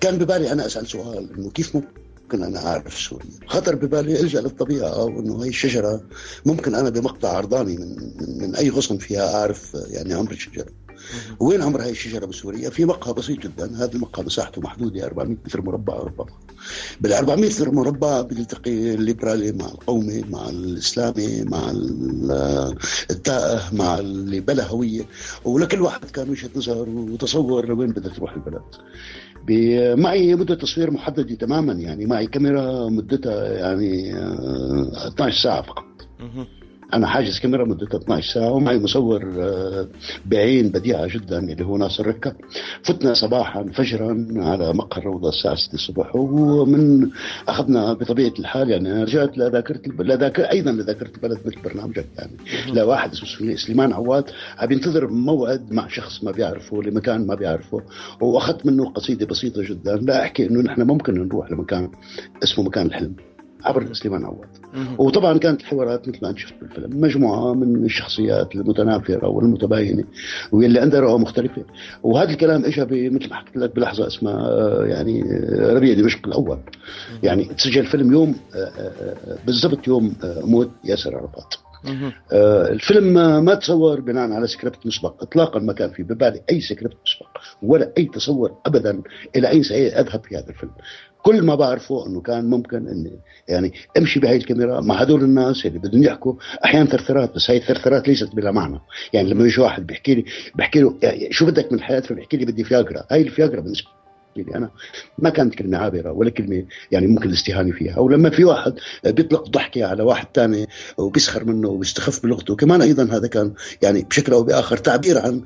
كان 0.00 0.18
ببالي 0.18 0.52
أنا 0.52 0.66
أسأل 0.66 0.86
سؤال 0.86 1.32
إنه 1.38 1.50
كيف 1.50 1.76
ممكن 1.76 2.42
أنا 2.42 2.66
أعرف 2.66 2.98
سوريا؟ 2.98 3.30
خطر 3.46 3.74
ببالي 3.74 4.20
الجا 4.20 4.40
للطبيعة 4.40 5.04
وانه 5.04 5.44
هي 5.44 5.48
الشجرة 5.48 6.02
ممكن 6.46 6.74
أنا 6.74 6.90
بمقطع 6.90 7.28
عرضاني 7.36 7.76
من, 7.76 7.88
من, 7.96 8.38
من 8.38 8.56
أي 8.56 8.70
غصن 8.70 8.98
فيها 8.98 9.34
أعرف 9.40 9.76
يعني 9.90 10.14
عمر 10.14 10.30
الشجرة. 10.30 10.66
وين 11.40 11.62
عمر 11.62 11.82
هاي 11.82 11.90
الشجرة 11.90 12.26
بسوريا؟ 12.26 12.70
في 12.70 12.84
مقهى 12.84 13.14
بسيط 13.14 13.38
جدا، 13.38 13.76
هذا 13.76 13.92
المقهى 13.94 14.24
مساحته 14.24 14.60
محدودة 14.62 15.04
400 15.06 15.36
متر 15.46 15.62
مربع 15.62 15.94
ربما. 15.94 16.26
بال 17.00 17.12
400 17.12 17.46
متر 17.50 17.70
مربع 17.70 18.20
بيلتقي 18.20 18.94
الليبرالي 18.94 19.52
مع 19.52 19.66
القومي 19.66 20.24
مع 20.30 20.48
الإسلامي 20.48 21.42
مع 21.44 21.70
ال- 21.70 22.76
التائه 23.10 23.60
مع 23.74 23.98
اللي 23.98 24.40
بلا 24.40 24.64
هوية 24.66 25.06
ولكل 25.44 25.80
واحد 25.82 26.04
كان 26.04 26.30
وجهة 26.30 26.50
نظر 26.56 26.88
وتصور 26.88 27.66
لوين 27.68 27.90
بدها 27.90 28.12
تروح 28.14 28.32
البلد. 28.34 28.62
معي 29.98 30.34
مدة 30.34 30.54
تصوير 30.54 30.90
محددة 30.90 31.34
تماما 31.34 31.72
يعني 31.72 32.06
معي 32.06 32.26
كاميرا 32.26 32.88
مدتها 32.88 33.48
يعني 33.52 34.14
آه، 34.16 35.08
12 35.08 35.42
ساعة 35.42 35.62
فقط 35.62 35.84
أنا 36.94 37.06
حاجز 37.06 37.38
كاميرا 37.38 37.64
مدتها 37.64 37.98
12 37.98 38.34
ساعة 38.34 38.50
ومعي 38.52 38.78
مصور 38.78 39.32
آه، 39.38 39.88
بعين 40.26 40.68
بديعة 40.68 41.06
جدا 41.06 41.38
اللي 41.38 41.64
هو 41.64 41.76
ناصر 41.76 42.06
ركا 42.06 42.32
فتنا 42.82 43.14
صباحا 43.14 43.62
فجرا 43.74 44.26
على 44.36 44.72
مقهى 44.72 45.02
الروضة 45.02 45.28
الساعة 45.28 45.54
6 45.54 45.74
الصبح. 45.74 46.16
ومن 46.16 47.10
أخذنا 47.48 47.92
بطبيعة 47.92 48.32
الحال 48.38 48.70
يعني 48.70 48.92
أنا 48.92 49.04
رجعت 49.04 49.38
لذاكره 49.38 49.80
الب- 49.86 50.02
لذاكره 50.02 50.50
أيضا 50.50 50.72
لذاكره 50.72 51.10
البلد 51.16 51.38
مثل 51.46 51.60
برنامجك 51.64 52.06
يعني 52.18 52.32
لواحد 52.74 53.12
اسمه 53.12 53.56
سليمان 53.56 53.92
عواد 53.92 54.24
عم 54.58 54.72
ينتظر 54.72 55.06
موعد 55.08 55.72
مع 55.72 55.88
شخص 55.88 56.24
ما 56.24 56.30
بيعرفه 56.30 56.82
لمكان 56.82 57.26
ما 57.26 57.34
بيعرفه. 57.34 57.82
وأخذت 58.20 58.66
منه 58.66 58.90
قصيدة 58.90 59.26
بسيطة 59.26 59.62
جدا. 59.62 59.96
لا 59.96 60.22
أحكي 60.22 60.46
إنه 60.46 60.60
نحن 60.60 60.82
ممكن 60.82 61.14
نروح 61.14 61.50
لمكان 61.50 61.90
اسمه 62.42 62.64
مكان 62.64 62.86
الحلم. 62.86 63.14
عبر 63.64 63.94
سليمان 63.94 64.24
عواد 64.24 64.48
وطبعا 64.98 65.38
كانت 65.38 65.60
الحوارات 65.60 66.08
مثل 66.08 66.18
ما 66.22 66.30
أنت 66.30 66.38
شفت 66.38 66.54
بالفيلم 66.60 67.00
مجموعة 67.00 67.54
من 67.54 67.84
الشخصيات 67.84 68.54
المتنافرة 68.54 69.28
والمتباينة 69.28 70.04
واللي 70.52 70.80
عندها 70.80 71.00
رؤى 71.00 71.18
مختلفة. 71.18 71.62
وهذا 72.02 72.30
الكلام 72.30 72.64
اجى 72.64 73.10
مثل 73.10 73.28
ما 73.30 73.34
حكيت 73.34 73.56
لك 73.56 73.76
بلحظة 73.76 74.06
اسمها 74.06 74.34
آه، 74.34 74.84
يعني 74.86 75.22
آه، 75.22 75.72
ربيع 75.72 75.94
دمشق 75.94 76.26
الأول. 76.26 76.58
يعني 77.22 77.44
تسجل 77.44 77.86
فيلم 77.86 78.12
يوم 78.12 78.34
آه، 78.54 78.92
بالضبط 79.46 79.88
يوم 79.88 80.14
موت 80.24 80.70
ياسر 80.84 81.16
عرفات. 81.16 81.54
آه، 82.32 82.68
الفيلم 82.68 83.14
ما 83.44 83.54
تصور 83.54 84.00
بناء 84.00 84.32
على 84.32 84.46
سكريبت 84.46 84.86
مسبق. 84.86 85.22
اطلاقا 85.22 85.60
ما 85.60 85.72
كان 85.72 85.90
في 85.90 86.02
ببالي 86.02 86.40
أي 86.50 86.60
سكريبت 86.60 86.96
مسبق 87.06 87.28
ولا 87.62 87.92
أي 87.98 88.04
تصور 88.04 88.54
ابدا 88.66 89.02
إلى 89.36 89.50
اين 89.50 89.62
ساذهب 89.62 90.24
في 90.24 90.36
هذا 90.36 90.48
الفيلم. 90.48 90.72
كل 91.22 91.42
ما 91.42 91.54
بعرفه 91.54 92.06
أنه 92.06 92.20
كان 92.20 92.50
ممكن 92.50 92.88
اني 92.88 93.18
يعني 93.48 93.72
أمشي 93.98 94.20
بهاي 94.20 94.36
الكاميرا 94.36 94.80
مع 94.80 94.94
هدول 94.94 95.22
الناس 95.24 95.66
اللي 95.66 95.78
بدهم 95.78 96.02
يحكوا. 96.02 96.34
أحيانا 96.64 96.86
ثرثرات 96.86 97.34
بس 97.34 97.50
هاي 97.50 97.56
الثرثرات 97.56 98.08
ليست 98.08 98.34
بلا 98.34 98.50
معنى. 98.50 98.80
يعني 99.12 99.30
لما 99.30 99.44
يجي 99.44 99.60
واحد 99.60 99.86
بيحكي 99.86 100.14
لي 100.14 100.24
بحكي 100.54 100.80
له 100.80 100.94
يعني 101.02 101.32
شو 101.32 101.46
بدك 101.46 101.72
من 101.72 101.78
الحياة 101.78 102.00
فبيحكي 102.00 102.36
لي 102.36 102.44
بدي 102.44 102.64
فياجرا. 102.64 103.04
هاي 103.10 103.22
الفياجرا 103.22 103.60
بالنسبة 103.60 103.88
لي 104.42 104.54
أنا. 104.54 104.70
ما 105.18 105.30
كانت 105.30 105.54
كلمة 105.54 105.78
عابرة 105.78 106.12
ولا 106.12 106.30
كلمة 106.30 106.64
يعني 106.92 107.06
ممكن 107.06 107.28
الاستهانة 107.28 107.72
فيها. 107.72 107.98
ولما 107.98 108.30
في 108.30 108.44
واحد 108.44 108.74
بيطلق 109.04 109.48
ضحكة 109.48 109.84
على 109.84 110.02
واحد 110.02 110.26
ثاني 110.34 110.68
وبيسخر 110.98 111.44
منه 111.44 111.68
وبيستخف 111.68 112.22
بلغته. 112.22 112.56
كمان 112.56 112.82
أيضا 112.82 113.04
هذا 113.04 113.26
كان 113.26 113.52
يعني 113.82 114.02
بشكل 114.02 114.32
أو 114.32 114.42
بآخر 114.42 114.76
تعبير 114.76 115.18
عن 115.18 115.42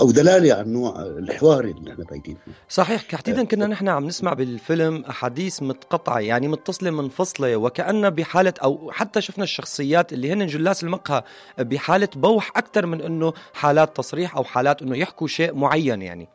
أو 0.00 0.10
دلالة 0.10 0.54
عن 0.54 0.72
نوع 0.72 1.02
الحوار 1.02 1.64
اللي 1.64 1.92
إحنا 1.92 2.04
بايدين 2.04 2.36
فيه. 2.44 2.52
صحيح. 2.68 3.02
تحديدا 3.02 3.44
كنا 3.44 3.66
نحن 3.66 3.88
عم 3.88 4.06
نسمع 4.06 4.32
بالفيلم 4.32 5.04
أحاديث 5.10 5.62
متقطعة 5.62 6.18
يعني 6.18 6.48
متصلة 6.48 6.90
منفصله 6.90 7.56
وكأن 7.56 8.10
بحالة 8.10 8.54
أو 8.62 8.90
حتى 8.92 9.20
شفنا 9.20 9.44
الشخصيات 9.44 10.12
اللي 10.12 10.32
هن 10.32 10.46
جلاس 10.46 10.84
المقهى 10.84 11.22
بحالة 11.58 12.08
بوح 12.16 12.52
أكثر 12.56 12.86
من 12.86 13.00
إنه 13.02 13.32
حالات 13.52 13.96
تصريح 13.96 14.36
أو 14.36 14.44
حالات 14.44 14.82
إنه 14.82 14.96
يحكوا 14.96 15.26
شيء 15.26 15.54
معين 15.54 16.02
يعني. 16.02 16.28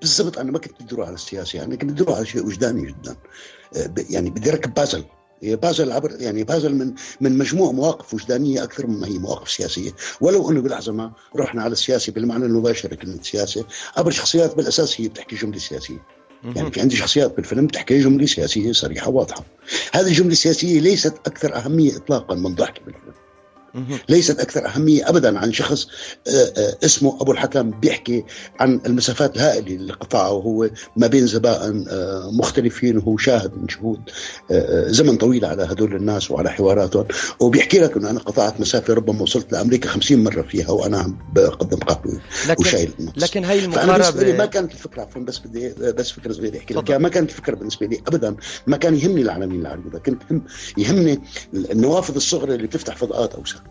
بالضبط 0.00 0.38
أنا 0.38 0.52
ما 0.52 0.58
كنت 0.58 0.82
بدي 0.82 0.94
أروح 0.94 1.06
على 1.06 1.14
السياسة 1.14 1.58
يعني 1.58 1.76
كنت 1.76 1.90
بدي 1.90 2.02
أروح 2.02 2.16
على 2.16 2.26
شيء 2.26 2.46
وجداني 2.46 2.86
جدا 2.86 3.16
آه، 3.76 3.94
يعني 4.10 4.30
بدي 4.30 4.50
أركب 4.50 4.74
بازل 4.74 5.04
بازل 5.42 5.92
عبر 5.92 6.16
يعني 6.20 6.44
بازل 6.44 6.74
من 6.74 6.94
من 7.20 7.38
مجموع 7.38 7.72
مواقف 7.72 8.14
وجدانية 8.14 8.64
أكثر 8.64 8.86
مما 8.86 9.06
هي 9.06 9.18
مواقف 9.18 9.50
سياسية، 9.50 9.90
ولو 10.20 10.50
إنه 10.50 10.60
بلحظه 10.60 10.92
ما 10.92 11.12
رحنا 11.36 11.62
على 11.62 11.72
السياسي 11.72 12.10
بالمعنى 12.10 12.44
المباشر 12.44 12.92
لكلمه 12.92 13.22
سياسة، 13.22 13.64
عبر 13.96 14.10
شخصيات 14.10 14.56
بالأساس 14.56 15.00
هي 15.00 15.08
بتحكي 15.08 15.36
جملة 15.36 15.58
سياسية. 15.58 16.02
يعني 16.56 16.72
في 16.72 16.80
عندي 16.80 16.96
شخصيات 16.96 17.36
بالفيلم 17.36 17.66
بتحكي 17.66 18.00
جملة 18.00 18.26
سياسية 18.26 18.72
صريحة 18.72 19.10
واضحة. 19.10 19.44
هذه 19.92 20.06
الجملة 20.06 20.32
السياسية 20.32 20.80
ليست 20.80 21.14
أكثر 21.26 21.56
أهمية 21.56 21.96
اطلاقا 21.96 22.34
من 22.34 22.54
ضحك 22.54 22.82
بالفيلم. 22.84 23.25
ليست 24.08 24.40
أكثر 24.40 24.66
أهمية 24.66 25.08
ابدا 25.08 25.38
عن 25.38 25.52
شخص 25.52 25.86
آه، 26.28 26.30
آه، 26.56 26.76
اسمه 26.84 27.18
أبو 27.20 27.32
الحكم 27.32 27.70
بيحكي 27.70 28.24
عن 28.60 28.80
المسافات 28.86 29.36
الهائلة 29.36 29.74
اللي 29.74 29.92
قطعها 29.92 30.28
وهو 30.28 30.70
ما 30.96 31.06
بين 31.06 31.26
زبائن 31.26 31.84
آه، 31.88 32.30
مختلفين 32.32 32.98
وهو 32.98 33.16
شاهد 33.16 33.52
من 33.56 33.68
شهود 33.68 34.00
زمن 34.86 35.16
طويل 35.16 35.44
على 35.44 35.62
هدول 35.62 35.96
الناس 35.96 36.30
وعلى 36.30 36.50
حواراتهم 36.50 37.06
وبيحكي 37.40 37.78
لك 37.78 37.96
إنه 37.96 38.10
أنا 38.10 38.20
قطعت 38.20 38.60
مسافة 38.60 38.94
ربما 38.94 39.22
وصلت 39.22 39.52
لأمريكا 39.52 39.88
50 39.88 40.24
مرة 40.24 40.42
فيها 40.42 40.70
وأنا 40.70 40.98
عم 40.98 41.18
بقدم 41.32 41.78
قهوة 41.78 42.20
لكن 42.48 42.64
وشايل 42.64 42.90
النص. 43.00 43.12
لكن 43.16 43.44
هي 43.44 43.60
فأنا 43.60 43.92
بالنسبة 43.92 44.22
لي 44.22 44.32
ما 44.32 44.46
كانت 44.46 44.72
الفكرة 44.72 45.02
عفوا 45.02 45.22
بس 45.22 45.38
بدي 45.38 45.68
بس 45.92 46.10
فكرة 46.10 46.32
صغيرة 46.32 46.58
أحكي 46.58 46.74
لك. 46.74 46.90
ما 46.90 47.08
كانت 47.08 47.30
الفكرة 47.30 47.54
بالنسبة 47.54 47.86
لي 47.86 48.02
ابدا 48.06 48.36
ما 48.66 48.76
كان 48.76 48.94
يهمني 48.94 49.22
العناوين 49.22 49.60
العريضه 49.60 49.98
كنت 49.98 50.22
هم 50.30 50.42
يهمني 50.78 51.22
النوافذ 51.54 52.14
الصغرى 52.14 52.54
اللي 52.54 52.66
بتفتح 52.66 52.96
فضاءات 52.96 53.34
أوسع 53.34 53.56
مهم. 53.56 53.65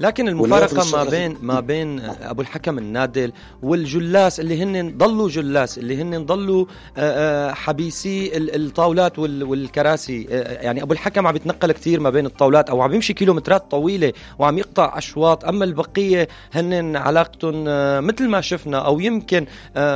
لكن 0.00 0.28
المفارقة 0.28 0.76
ما 0.96 1.04
بين 1.10 1.36
ما 1.42 1.60
بين 1.60 2.00
أبو 2.00 2.40
الحكم 2.42 2.78
النادل 2.78 3.32
والجلاس 3.62 4.40
اللي 4.40 4.62
هن 4.62 4.96
ضلوا 4.98 5.28
جلاس 5.28 5.78
اللي 5.78 6.02
هن 6.02 6.26
ضلوا 6.26 6.66
آه، 6.96 7.48
آه، 7.50 7.52
حبيسي 7.54 8.36
ال- 8.36 8.54
الطاولات 8.66 9.18
وال- 9.18 9.42
والكراسي. 9.44 10.26
آه، 10.30 10.62
يعني 10.62 10.82
أبو 10.82 10.92
الحكم 10.92 11.26
عم 11.26 11.36
يتنقل 11.36 11.72
كثير 11.72 12.00
ما 12.00 12.10
بين 12.10 12.26
الطاولات 12.26 12.70
أو 12.70 12.82
عم 12.82 12.94
يمشي 12.94 13.12
كيلومترات 13.12 13.70
طويلة 13.70 14.12
وعم 14.38 14.58
يقطع 14.58 14.98
أشواط. 14.98 15.44
أما 15.44 15.64
البقية 15.64 16.28
هن 16.52 16.96
علاقتهم 16.96 17.64
مثل 18.06 18.28
ما 18.28 18.40
شفنا 18.40 18.78
أو 18.78 19.00
يمكن 19.00 19.46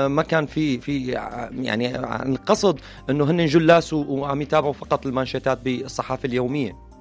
ما 0.07 0.23
كان 0.23 0.47
في 0.47 0.81
في 0.81 1.07
يعني 1.61 1.87
عن 1.97 2.37
قصد 2.37 2.81
إنه 3.11 3.25
هن 3.31 3.47
جلاس 3.47 3.93
وعم 3.93 4.43
يتابعوا 4.43 4.73
فقط 4.73 5.07
المانشيتات 5.07 5.59
بالصحافة 5.65 6.27
اليومية. 6.27 6.92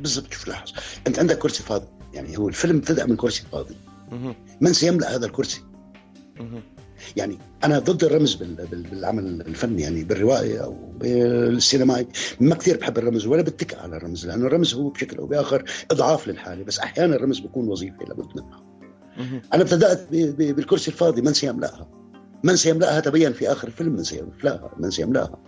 بالضبط 0.00 0.32
شوف 0.32 0.48
لاحظ 0.48 0.72
أنت 1.06 1.18
عندك 1.18 1.38
كرسي 1.38 1.62
فاضي. 1.62 1.86
يعني 2.14 2.38
هو 2.38 2.48
الفيلم 2.48 2.76
ابتدأ 2.76 3.06
من 3.06 3.16
كرسي 3.16 3.42
فاضي. 3.52 3.74
من 4.60 4.72
سيملأ 4.72 5.14
هذا 5.16 5.26
الكرسي. 5.26 5.60
يعني 7.16 7.38
أنا 7.64 7.78
ضد 7.78 8.04
الرمز 8.04 8.34
بال- 8.34 8.66
بال- 8.70 8.82
بالعمل 8.82 9.40
الفني 9.40 9.82
يعني 9.82 10.04
بالروائي 10.04 10.60
أو 10.60 10.76
بالسينمائي. 11.00 12.06
ما 12.40 12.54
كثير 12.54 12.76
بحب 12.76 12.98
الرمز 12.98 13.26
ولا 13.26 13.42
بتكئ 13.42 13.76
على 13.78 13.96
الرمز 13.96 14.26
لأنه 14.26 14.46
الرمز 14.46 14.74
هو 14.74 14.88
بشكل 14.88 15.16
أو 15.18 15.26
بآخر 15.26 15.64
إضعاف 15.90 16.28
للحالة. 16.28 16.64
بس 16.64 16.78
أحيانا 16.78 17.16
الرمز 17.16 17.38
بيكون 17.38 17.68
وظيفه 17.68 18.04
لابد 18.08 18.36
منها. 18.36 18.60
أنا 19.54 19.62
ابتدأت 19.62 20.06
بالكرسي 20.10 20.90
الفاضي. 20.90 21.22
من 21.22 21.32
سيملأها؟ 21.32 21.88
من 22.42 22.56
سيملأها 22.56 23.00
تبين 23.00 23.32
في 23.32 23.52
آخر 23.52 23.68
الفيلم 23.68 23.92
من 23.92 24.04
سيملأها 24.04 24.70
من 24.78 24.90
سيملأها. 24.90 25.38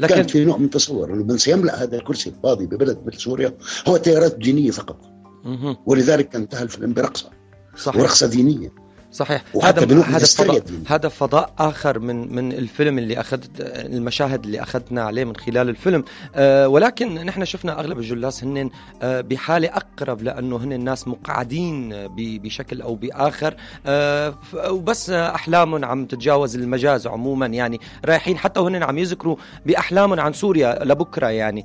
لكن 0.00 0.14
كانت 0.14 0.30
في 0.30 0.44
نوع 0.44 0.56
من 0.56 0.64
التصور 0.64 1.12
انه 1.12 1.24
من 1.24 1.38
سيملأ 1.38 1.82
هذا 1.82 1.96
الكرسي 1.96 2.30
الفاضي 2.30 2.66
ببلد 2.66 2.98
مثل 3.06 3.18
سوريا 3.18 3.54
هو 3.88 3.96
التيارات 3.96 4.32
الدينيه 4.32 4.70
فقط. 4.70 5.00
مهم. 5.44 5.76
ولذلك 5.86 6.36
انتهى 6.36 6.62
الفيلم 6.62 6.92
برقصة. 6.92 7.30
صحيح. 7.76 8.00
ورقصة 8.00 8.26
دينية. 8.26 8.85
صحيح. 9.16 9.44
وحتى 9.54 9.80
هذا 9.80 10.02
هذا 10.02 10.24
فضاء. 10.26 10.62
هذا 10.86 11.08
فضاء 11.08 11.52
آخر 11.58 11.98
من 11.98 12.34
من 12.34 12.52
الفيلم 12.52 12.98
اللي 12.98 13.20
اخذت 13.20 13.50
المشاهد 13.60 14.44
اللي 14.44 14.62
أخذنا 14.62 15.02
عليه 15.02 15.24
من 15.24 15.36
خلال 15.36 15.68
الفيلم. 15.68 16.04
آه 16.34 16.68
ولكن 16.68 17.14
نحن 17.14 17.44
شفنا 17.44 17.80
أغلب 17.80 17.98
الجلاس 17.98 18.44
هن 18.44 18.70
آه 19.02 19.20
بحالة 19.20 19.68
أقرب 19.68 20.22
لأنه 20.22 20.56
هن 20.56 20.72
الناس 20.72 21.08
مقعدين 21.08 21.88
ب- 22.06 22.42
بشكل 22.42 22.82
أو 22.82 22.94
بآخر. 22.94 23.54
آه 23.86 24.30
ف- 24.30 24.70
وبس 24.70 25.10
احلامهم 25.10 25.84
عم 25.84 26.06
تتجاوز 26.06 26.56
المجاز 26.56 27.06
عموما 27.06 27.46
يعني. 27.46 27.80
رايحين 28.04 28.38
حتى 28.38 28.60
وهن 28.60 28.82
عم 28.82 28.98
يذكروا 28.98 29.36
باحلامهم 29.66 30.20
عن 30.20 30.32
سوريا 30.32 30.84
لبكرة 30.84 31.26
يعني. 31.26 31.64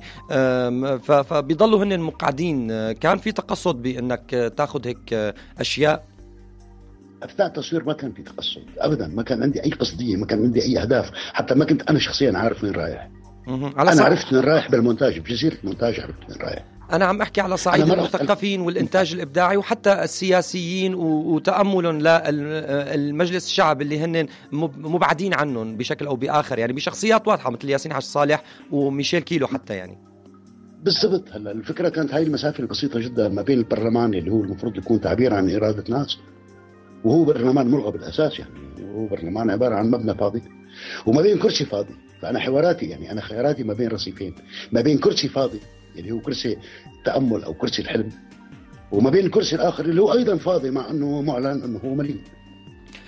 ف- 0.98 1.12
فبيضلوا 1.12 1.84
هن 1.84 2.00
مقعدين. 2.00 2.70
آه، 2.70 2.92
كان 2.92 3.18
في 3.18 3.32
تقصد 3.32 3.82
بأنك 3.82 4.34
آه، 4.34 4.48
تاخذ 4.48 4.86
هيك 4.86 5.12
آه، 5.12 5.34
أشياء؟ 5.60 6.04
أثناء 7.24 7.48
التصوير 7.48 7.84
ما 7.84 7.92
كان 7.92 8.12
في 8.12 8.22
تقصد 8.22 8.62
ابدا 8.78 9.06
ما 9.06 9.22
كان 9.22 9.42
عندي 9.42 9.64
أي 9.64 9.70
قصدية 9.70 10.16
ما 10.16 10.26
كان 10.26 10.42
عندي 10.42 10.62
أي 10.62 10.82
أهداف 10.82 11.10
حتى 11.14 11.54
ما 11.54 11.64
كنت 11.64 11.82
أنا 11.90 11.98
شخصيا 11.98 12.32
عارف 12.38 12.64
وين 12.64 12.72
رايح. 12.72 13.08
على 13.48 13.72
أنا 13.78 13.92
صح- 13.94 14.04
عرفت 14.04 14.32
وين 14.32 14.42
رايح 14.42 14.70
بالمونتاج 14.70 15.18
بجزيرة 15.18 15.56
المونتاج 15.64 16.00
عرفت 16.00 16.28
وين 16.30 16.38
رايح. 16.40 16.64
أنا 16.92 17.04
عم 17.04 17.22
أحكي 17.22 17.40
على 17.40 17.56
صعيد 17.56 17.90
المثقفين 17.90 18.60
والإنتاج 18.60 19.12
الإبداعي 19.12 19.56
وحتى 19.56 19.92
السياسيين 20.04 20.94
و- 20.94 21.34
وتاملهم 21.34 21.98
للمجلس 21.98 23.46
الشعب 23.46 23.82
اللي 23.82 23.98
هن 24.04 24.26
مب- 24.52 24.86
مبعدين 24.86 25.34
عنهم 25.34 25.76
بشكل 25.76 26.06
أو 26.06 26.16
بآخر 26.16 26.58
يعني 26.58 26.72
بشخصيات 26.72 27.28
واضحة 27.28 27.50
مثل 27.50 27.70
ياسين 27.70 27.92
حاج 27.92 28.02
صالح 28.02 28.42
وميشيل 28.70 29.20
كيلو 29.20 29.46
حتى 29.46 29.74
يعني. 29.74 29.98
بالضبط 30.82 31.24
هلا 31.32 31.50
الفكرة 31.52 31.88
كانت 31.88 32.14
هاي 32.14 32.22
المسافة 32.22 32.60
البسيطة 32.60 33.00
جدا 33.00 33.28
ما 33.28 33.42
بين 33.42 33.58
البرلمان 33.58 34.14
اللي 34.14 34.30
هو 34.30 34.40
المفروض 34.44 34.76
يكون 34.76 35.00
تعبير 35.00 35.34
عن 35.34 35.54
إرادة 35.54 35.84
ناس 35.88 36.18
وهو 37.04 37.24
برلمان 37.24 37.66
ملغى 37.66 37.90
بالأساس 37.92 38.38
يعني. 38.38 38.52
وهو 38.80 39.06
برلمان 39.06 39.50
عبارة 39.50 39.74
عن 39.74 39.90
مبنى 39.90 40.14
فاضي. 40.14 40.42
وما 41.06 41.22
بين 41.22 41.38
كرسي 41.38 41.64
فاضي. 41.64 41.94
فأنا 42.20 42.38
حواراتي 42.38 42.86
يعني 42.86 43.12
أنا 43.12 43.20
خياراتي 43.20 43.62
ما 43.62 43.74
بين 43.74 43.88
رصيفين. 43.88 44.34
ما 44.72 44.80
بين 44.80 44.98
كرسي 44.98 45.28
فاضي. 45.28 45.60
اللي 45.98 46.10
هو 46.10 46.20
كرسي 46.20 46.56
تأمل 47.04 47.44
أو 47.44 47.54
كرسي 47.54 47.82
الحلم 47.82 48.08
وما 48.92 49.10
بين 49.10 49.26
الكرسي 49.26 49.56
الآخر 49.56 49.84
اللي 49.84 50.02
هو 50.02 50.12
أيضا 50.12 50.36
فاضي 50.36 50.70
مع 50.70 50.90
إنه 50.90 51.22
معلن 51.22 51.62
إنه 51.62 51.80
هو 51.84 51.94
مليء. 51.94 52.20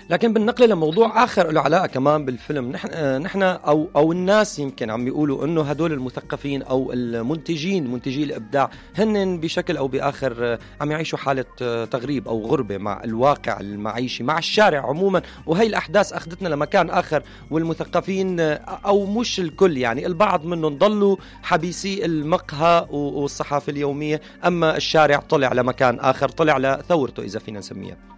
لكن 0.09 0.33
بالنقل 0.33 0.69
لموضوع 0.69 1.23
آخر 1.23 1.51
له 1.51 1.61
علاقه 1.61 1.87
كمان 1.87 2.25
بالفيلم. 2.25 2.71
نحن 2.71 2.89
آه، 2.91 3.17
نحن 3.17 3.43
أو 3.43 3.89
أو 3.95 4.11
الناس 4.11 4.59
يمكن 4.59 4.89
عم 4.89 5.05
بيقولوا 5.05 5.45
إنه 5.45 5.61
هدول 5.61 5.93
المثقفين 5.93 6.61
أو 6.61 6.93
المنتجين 6.93 7.91
منتجي 7.91 8.23
الإبداع 8.23 8.69
هن 8.97 9.39
بشكل 9.39 9.77
أو 9.77 9.87
بآخر 9.87 10.35
آه، 10.39 10.59
عم 10.81 10.91
يعيشوا 10.91 11.17
حالة 11.17 11.45
آه، 11.61 11.85
تغريب 11.85 12.27
أو 12.27 12.45
غربة 12.45 12.77
مع 12.77 13.03
الواقع 13.03 13.59
المعيشي 13.59 14.23
مع 14.23 14.37
الشارع 14.37 14.89
عموما. 14.89 15.21
وهي 15.45 15.67
الأحداث 15.67 16.13
أخذتنا 16.13 16.47
لمكان 16.47 16.89
آخر 16.89 17.23
والمثقفين 17.51 18.39
أو 18.39 19.05
مش 19.05 19.39
الكل 19.39 19.77
يعني 19.77 20.05
البعض 20.05 20.45
منهم 20.45 20.77
ضلوا 20.77 21.17
حبيسي 21.43 22.05
المقهى 22.05 22.87
والصحافة 22.91 23.71
اليومية 23.71 24.21
أما 24.45 24.77
الشارع 24.77 25.19
طلع 25.19 25.53
لمكان 25.53 25.99
آخر 25.99 26.29
طلع 26.29 26.57
لثورته 26.57 27.23
إذا 27.23 27.39
فينا 27.39 27.59
نسميها. 27.59 28.14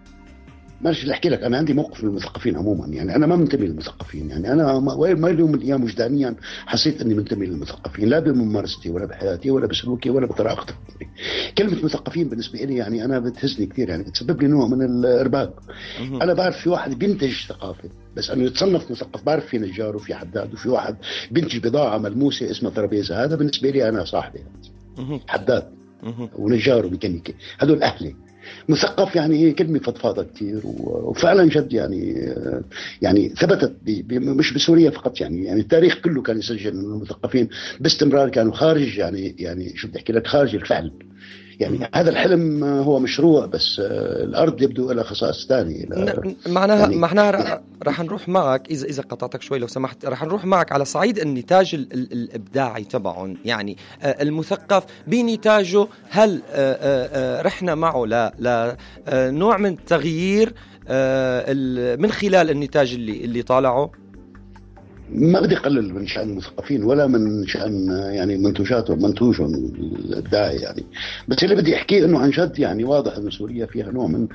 معلش 0.81 1.03
بدي 1.03 1.11
أحكي 1.11 1.29
لك. 1.29 1.43
أنا 1.43 1.57
عندي 1.57 1.73
موقف 1.73 2.03
من 2.03 2.09
المثقفين 2.09 2.57
عموما. 2.57 2.87
يعني 2.87 3.15
أنا 3.15 3.27
ما 3.27 3.35
منتمي 3.35 3.67
للمثقفين. 3.67 4.29
يعني 4.29 4.51
أنا 4.51 4.79
ما 4.79 5.29
اليوم 5.29 5.51
من 5.51 5.55
الأيام 5.55 5.83
وجدانيا 5.83 6.35
حسيت 6.65 7.01
إني 7.01 7.13
منتمي 7.13 7.45
للمثقفين. 7.45 8.09
لا 8.09 8.19
بممارستي 8.19 8.89
ولا 8.89 9.05
بحياتي 9.05 9.51
ولا 9.51 9.67
بسلوكي 9.67 10.09
ولا 10.09 10.25
بطريقة 10.25 10.65
تفكيري 10.65 11.11
كلمة 11.57 11.85
مثقفين 11.85 12.29
بالنسبة 12.29 12.59
لي 12.59 12.75
يعني 12.75 13.05
أنا 13.05 13.19
بتهزني 13.19 13.65
كثير. 13.65 13.89
يعني 13.89 14.03
بتسبب 14.03 14.41
لي 14.41 14.47
نوع 14.47 14.67
من 14.67 14.81
الإرباك. 14.81 15.53
أنا 16.21 16.33
بعرف 16.33 16.57
في 16.57 16.69
واحد 16.69 16.99
بينتج 16.99 17.33
ثقافة 17.47 17.89
بس 18.15 18.29
أنه 18.29 18.43
يتصنف 18.43 18.91
مثقف. 18.91 19.23
بعرف 19.23 19.45
في 19.45 19.57
نجار 19.57 19.95
وفي 19.95 20.15
حداد 20.15 20.53
وفي 20.53 20.69
واحد 20.69 20.95
بينتج 21.31 21.67
بضاعة 21.67 21.97
ملموسة 21.97 22.51
اسمها 22.51 22.71
ترابيزة. 22.71 23.23
هذا 23.23 23.35
بالنسبة 23.35 23.69
لي 23.69 23.89
أنا 23.89 24.05
صاحبي. 24.05 24.39
حداد 25.27 25.63
ونجار 26.35 26.85
وميكانيكي. 26.85 27.35
هذول 27.59 27.83
أهلي. 27.83 28.15
مثقف 28.69 29.15
يعني 29.15 29.37
هي 29.37 29.51
كلمة 29.51 29.79
فضفاضة 29.79 30.23
كثير 30.23 30.61
وفعلا 30.63 31.49
جد 31.49 31.73
يعني 31.73 32.31
يعني 33.01 33.29
ثبتت 33.29 33.73
مش 34.11 34.53
بسوريا 34.53 34.89
فقط 34.89 35.21
يعني 35.21 35.45
يعني 35.45 35.61
التاريخ 35.61 35.95
كله 35.95 36.21
كان 36.21 36.37
يسجل 36.37 36.71
إنه 36.71 36.95
المثقفين 36.95 37.49
باستمرار 37.79 38.29
كانوا 38.29 38.53
خارج 38.53 38.97
يعني 38.97 39.35
يعني 39.39 39.77
شو 39.77 39.87
بدي 39.87 39.97
أحكي 39.97 40.13
لك 40.13 40.27
خارج 40.27 40.55
الفعل. 40.55 40.91
يعني 41.59 41.89
هذا 41.95 42.09
الحلم 42.09 42.63
هو 42.63 42.99
مشروع 42.99 43.45
بس 43.45 43.79
آه، 43.79 44.23
الأرض 44.23 44.61
يبدو 44.61 44.91
لها 44.91 45.03
خصائص 45.03 45.47
ثانية 45.47 45.85
ن- 45.85 46.35
معناها 46.47 46.79
يعني 46.79 46.95
معناها 46.95 47.61
رح 47.83 48.01
نروح 48.01 48.29
معك 48.29 48.71
إذا 48.71 48.85
إذا 48.85 49.03
قطعتك 49.03 49.41
شوي 49.41 49.59
لو 49.59 49.67
سمحت 49.67 50.05
رح 50.05 50.23
نروح 50.23 50.45
معك 50.45 50.71
على 50.71 50.85
صعيد 50.85 51.19
النتاج 51.19 51.75
ال 51.75 51.93
ال 51.93 52.13
الإبداعي 52.13 52.83
تبعهم. 52.83 53.37
يعني 53.45 53.77
آه، 54.01 54.21
المثقف 54.23 54.83
بنتاجه 55.07 55.87
هل 56.09 56.41
آه، 56.51 57.41
رحنا 57.41 57.75
معه؟ 57.75 58.05
لنوع 59.11 59.57
من 59.57 59.69
التغيير 59.73 60.53
ال- 60.89 62.01
من 62.01 62.11
خلال 62.11 62.49
النتاج 62.49 62.93
اللي 62.93 63.23
اللي 63.25 63.41
طالعه؟ 63.41 63.91
ما 65.09 65.39
بدي 65.39 65.57
اقلل 65.57 65.93
من 65.93 66.07
شأن 66.07 66.29
المثقفين 66.29 66.83
ولا 66.83 67.07
من 67.07 67.47
شأن 67.47 67.87
يعني 67.89 68.37
منتوجاتهم 68.37 69.01
منتوجهم 69.01 69.55
الابداعي 69.55 70.55
يعني. 70.55 70.83
بس 71.27 71.43
اللي 71.43 71.55
بدي 71.55 71.75
احكيه 71.75 72.05
إنه 72.05 72.19
عن 72.19 72.29
جد 72.29 72.59
يعني 72.59 72.83
واضح 72.83 73.17
إنه 73.17 73.29
سوريا 73.29 73.65
فيها 73.65 73.91
نوع 73.91 74.07
من 74.07 74.27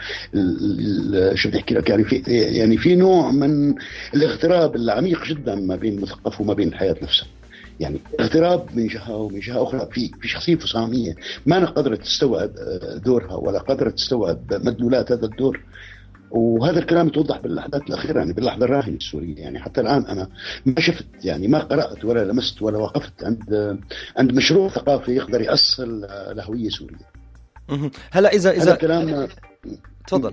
شو 1.34 1.48
بدي 1.48 1.58
احكي 1.58 1.74
لك 1.74 1.90
يعني 1.90 2.04
في 2.04 2.16
يعني 2.26 2.76
في 2.76 2.94
نوع 2.94 3.30
من 3.30 3.74
الاغتراب 4.14 4.76
العميق 4.76 5.24
جدا 5.24 5.54
ما 5.54 5.76
بين 5.76 5.96
المثقف 5.96 6.40
وما 6.40 6.54
بين 6.54 6.68
الحياة 6.68 6.96
نفسها. 7.02 7.26
يعني 7.80 7.98
اغتراب 8.20 8.66
من 8.74 8.86
جهة 8.86 9.16
ومن 9.16 9.40
جهة 9.40 9.62
أخرى. 9.62 9.88
في 9.92 10.10
في 10.20 10.28
شخصية 10.28 10.56
فصامية 10.56 11.14
ما 11.46 11.64
قدرت 11.64 12.00
تستوعب 12.00 12.50
دورها 13.04 13.34
ولا 13.34 13.58
قدرت 13.58 13.94
تستوعب 13.94 14.38
مدلولات 14.64 15.12
هذا 15.12 15.24
الدور. 15.26 15.60
وهذا 16.32 16.78
الكلام 16.78 17.08
توضح 17.08 17.40
بالاحداث 17.40 17.82
الأخيرة 17.82 18.18
يعني 18.18 18.32
باللحظة 18.32 18.64
الراهنة 18.64 18.96
السورية. 18.96 19.36
يعني 19.36 19.58
حتى 19.58 19.80
الآن 19.80 20.06
أنا 20.06 20.28
ما 20.66 20.80
شفت 20.80 21.06
يعني 21.24 21.48
ما 21.48 21.58
قرأت 21.58 22.04
ولا 22.04 22.24
لمست 22.24 22.62
ولا 22.62 22.78
وقفت 22.78 23.24
عند 23.24 23.78
عند 24.16 24.32
مشروع 24.32 24.68
ثقافي 24.68 25.12
يقدر 25.12 25.40
يأصل 25.40 26.00
لهويه 26.36 26.68
سوريه. 26.68 27.12
هلا 28.10 28.32
اذا 28.32 28.50
هذا 28.50 28.62
اذا 28.62 28.72
الكلام 28.72 29.28
تفضل. 30.06 30.32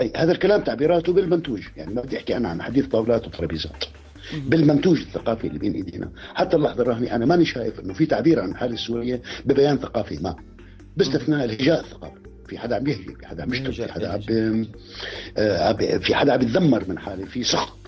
أي 0.00 0.12
هذا 0.16 0.32
الكلام 0.32 0.60
تعبيراته 0.60 1.12
بالمنتوج 1.12 1.62
يعني 1.76 1.94
ما 1.94 2.02
بدي 2.02 2.16
أحكي 2.16 2.36
أنا 2.36 2.48
عن 2.48 2.62
حديث 2.62 2.86
طاولات 2.86 3.26
وترابيزات. 3.26 3.84
بالمنتوج 4.46 4.98
الثقافي 4.98 5.46
اللي 5.46 5.58
بين 5.58 5.72
إيدينا. 5.72 6.10
حتى 6.34 6.56
اللحظة 6.56 6.82
الراهنة 6.82 7.14
أنا 7.14 7.26
ماني 7.26 7.44
شايف 7.44 7.80
إنه 7.80 7.94
في 7.94 8.06
تعبير 8.06 8.40
عن 8.40 8.50
الحالة 8.50 8.74
السورية 8.74 9.22
ببيان 9.44 9.78
ثقافي 9.78 10.18
ما. 10.22 10.36
باستثناء 10.96 11.44
الهجاء 11.44 11.80
الثقافي. 11.80 12.31
في 12.48 12.58
حدا 12.58 12.76
عم 12.76 12.86
يهجي 12.86 13.14
في 13.14 13.26
حدا 13.26 13.42
عم 13.42 13.54
يشتم 13.54 13.72
في 13.72 13.92
حدا 13.92 14.12
عم 14.12 14.66
آه، 15.36 15.72
في 15.98 16.14
حدا 16.14 16.32
عم 16.32 16.42
يتذمر 16.42 16.84
من 16.88 16.98
حاله 16.98 17.24
في 17.24 17.44
سخط. 17.44 17.78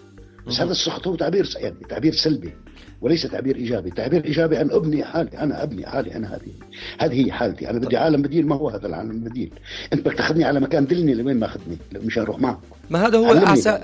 بس 0.47 0.61
هذا 0.61 0.71
السخط 0.71 1.07
هو 1.07 1.15
تعبير 1.15 1.49
يعني 1.57 1.77
تعبير 1.89 2.13
سلبي 2.13 2.53
وليس 3.01 3.23
تعبير 3.23 3.57
إيجابي، 3.57 3.91
تعبير 3.91 4.25
إيجابي 4.25 4.61
أن 4.61 4.71
أبني 4.71 5.05
حالي، 5.05 5.39
أنا 5.39 5.63
أبني 5.63 5.87
حالي 5.87 6.17
أنا 6.17 6.35
هذه. 6.35 6.53
هذه 6.99 7.27
هي 7.27 7.33
حالتي، 7.33 7.71
أنا 7.71 7.79
بدي 7.79 7.97
عالم 7.97 8.23
بديل 8.23 8.47
ما 8.47 8.57
هو 8.57 8.69
هذا 8.69 8.87
العالم 8.87 9.11
البديل، 9.11 9.51
أنت 9.93 10.01
بدك 10.01 10.15
تاخذني 10.15 10.45
على 10.45 10.61
مكان 10.61 10.87
دلني 10.87 11.15
لوين 11.15 11.37
ما 11.37 11.47
أخذني؟ 11.47 11.79
مشان 11.95 12.23
أروح 12.23 12.41
معك. 12.41 12.59
ما 12.91 13.07
هذا 13.07 13.19
هو 13.19 13.33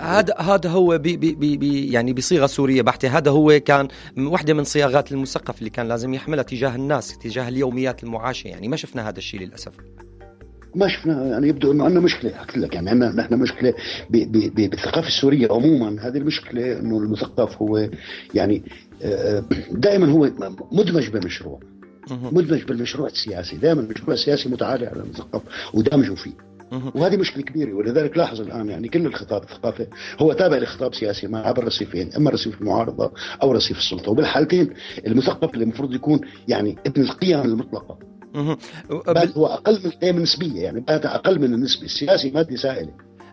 هذا 0.01 0.35
هذا 0.39 0.71
هو 0.71 0.99
بي 0.99 1.17
بي 1.17 1.35
بي 1.35 1.57
بي 1.57 1.93
يعني 1.93 2.13
بصيغة 2.13 2.47
سورية 2.47 2.83
بحتة. 2.83 3.19
هذا 3.19 3.31
هو 3.31 3.61
كان 3.65 3.89
واحدة 4.19 4.55
من 4.55 4.65
صياغات 4.65 5.13
المثقف 5.13 5.59
اللي 5.59 5.71
كان 5.71 5.89
لازم 5.89 6.15
يحملها 6.15 6.43
تجاه 6.43 6.77
الناس 6.77 7.19
تجاه 7.19 7.49
اليوميات 7.49 8.05
المعاشه 8.05 8.49
يعني 8.49 8.69
ما 8.69 8.77
شفنا 8.77 9.09
هذا 9.09 9.19
الشيء 9.19 9.41
للأسف. 9.41 9.73
ما 10.75 10.89
شفنا 10.89 11.27
يعني 11.27 11.49
يبدو 11.49 11.73
إنه 11.73 11.85
عندنا 11.85 12.01
مشكلة. 12.01 12.31
قلت 12.31 12.59
لك 12.59 12.75
يعني 12.75 12.91
عندنا 12.91 13.13
نحن 13.13 13.35
مشكلة 13.35 13.75
بالثقافة 14.11 15.09
السورية 15.09 15.49
عموما. 15.51 16.09
هذه 16.09 16.17
المشكلة 16.17 16.79
إنه 16.79 16.99
المثقف 16.99 17.63
هو 17.63 17.89
يعني 18.35 18.63
دائما 19.71 20.07
هو 20.07 20.31
مدمج 20.73 21.09
بالمشروع. 21.09 21.61
مدمج 22.11 22.65
بالمشروع 22.65 23.09
السياسي. 23.09 23.57
دائما 23.57 23.81
المشروع 23.81 24.15
السياسي 24.15 24.49
متعالي 24.49 24.87
على 24.87 25.01
المثقف 25.01 25.43
ودمجه 25.75 26.15
فيه. 26.15 26.33
وهذه 26.95 27.17
مشكلة 27.17 27.43
كبيرة. 27.43 27.75
ولذلك 27.75 28.17
لاحظ 28.17 28.41
الآن 28.41 28.69
يعني 28.69 28.89
كل 28.89 29.07
الخطاب 29.07 29.43
الثقافي 29.43 29.87
هو 30.19 30.33
تابع 30.33 30.57
لخطاب 30.57 30.95
سياسي 30.95 31.27
ما 31.27 31.41
عبر 31.41 31.65
رصيفين 31.65 32.11
إما 32.17 32.31
رصيف 32.31 32.61
المعارضة 32.61 33.13
أو 33.43 33.53
رصيف 33.53 33.79
السلطة. 33.79 34.11
وبالحالتين 34.11 34.71
المثقف 35.07 35.55
اللي 35.55 35.65
المفروض 35.65 35.95
يكون 35.95 36.21
يعني 36.49 36.77
ابن 36.87 37.03
القيم 37.03 37.41
المطلقة. 37.41 38.10
بل 38.91 39.33
هو 39.37 39.47
أقل 39.47 39.81
من 39.85 39.93
دائما 40.03 40.21
نسبية 40.21 40.63
يعني 40.63 40.81
بات 40.81 41.07
أقل 41.07 41.39
من 41.39 41.55
النسبة. 41.55 41.85
السياسي 41.85 42.31
ماده 42.31 42.57
سائله 42.57 42.93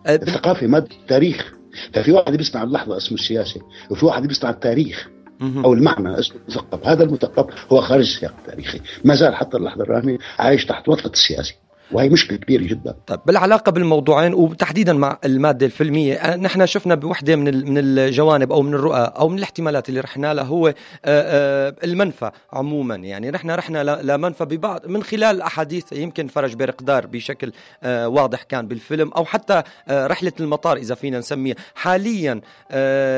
الثقافي 0.10 0.68
ماده 0.68 0.88
تاريخ. 1.08 1.54
ففي 1.94 2.12
واحد 2.12 2.38
بيصنع 2.38 2.64
اللحظة 2.64 2.98
اسمه 2.98 3.18
السياسي 3.18 3.62
وفي 3.90 4.06
واحد 4.06 4.28
بيصنع 4.28 4.50
التاريخ 4.50 5.10
أو 5.42 5.74
المعنى 5.74 6.20
اسمه 6.20 6.38
المثقف. 6.42 6.88
هذا 6.88 7.04
المثقف 7.04 7.74
هو 7.74 7.82
خارج 7.82 8.02
السياق 8.02 8.34
التاريخي. 8.40 8.80
ما 9.06 9.16
زال 9.16 9.36
حتى 9.36 9.58
اللحظة 9.58 9.84
الراهنه 9.84 10.18
عايش 10.40 10.66
تحت 10.66 10.90
وطأة 10.90 11.12
السياسي. 11.12 11.56
وهي 11.92 12.10
مشكلة 12.10 12.38
كبيرة 12.38 12.64
جدا. 12.64 12.96
طيب 13.08 13.20
بالعلاقة 13.26 13.72
بالموضوعين 13.72 14.34
وتحديدا 14.34 14.94
مع 14.94 15.18
المادة 15.26 15.66
الفيلمية 15.66 16.16
آه، 16.16 16.36
نحن 16.36 16.66
شفنا 16.66 16.96
بوحدة 16.96 17.36
من 17.36 17.72
من 17.72 17.78
الجوانب 17.78 18.52
أو 18.52 18.62
من 18.62 18.74
الرؤى 18.74 19.14
أو 19.18 19.30
من 19.30 19.38
الاحتمالات 19.38 19.90
اللي 19.90 20.00
رحنا 20.00 20.34
لها 20.34 20.44
هو 20.44 20.68
آه، 20.68 20.74
آه، 21.06 21.76
المنفى 21.84 22.32
عموما. 22.54 22.96
يعني 22.96 23.32
نحن 23.32 23.52
رحنا 23.52 23.84
لمنفى 24.04 24.46
ببعض 24.46 24.88
من 24.88 25.04
خلال 25.04 25.42
أحاديث 25.42 25.94
يمكن 25.94 26.28
فرج 26.28 26.54
برقدار 26.54 27.08
بشكل 27.08 27.52
واضح 27.86 28.44
كان 28.44 28.68
بالفيلم 28.68 29.12
أو 29.12 29.26
حتى 29.26 29.64
رحلة 29.90 30.32
المطار 30.40 30.78
إذا 30.78 30.96
فينا 30.96 31.20
نسميها. 31.20 31.56
حاليا 31.76 32.42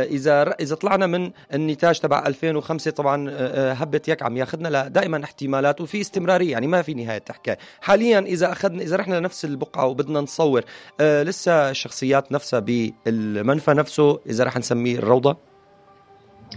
إذا 0.04 0.56
إذا 0.60 0.76
طلعنا 0.76 1.08
من 1.08 1.32
النتاج 1.54 2.00
تبع 2.00 2.24
2005 2.28 2.92
طبعا 2.92 3.32
هبت 3.74 4.08
يك 4.08 4.24
عم 4.24 4.38
ياخذنا 4.38 4.88
دائما 4.88 5.24
احتمالات 5.24 5.82
وفي 5.82 6.02
استمرارية 6.02 6.52
يعني 6.52 6.68
ما 6.68 6.82
في 6.82 6.94
نهاية 6.94 7.24
حكايه 7.30 7.58
حاليا 7.82 8.20
إذا 8.20 8.52
اخذنا 8.60 8.84
إذا 8.84 8.96
رحنا 8.96 9.16
لنفس 9.16 9.46
البقعة 9.46 9.86
وبدنا 9.86 10.22
نصور 10.22 10.62
آه 11.00 11.24
لسه 11.24 11.70
الشخصيات 11.70 12.32
نفسها 12.32 12.60
بالمنفى 12.60 13.72
نفسه 13.72 14.20
إذا 14.30 14.44
رح 14.44 14.58
نسميه 14.58 14.98
الروضة؟ 14.98 15.38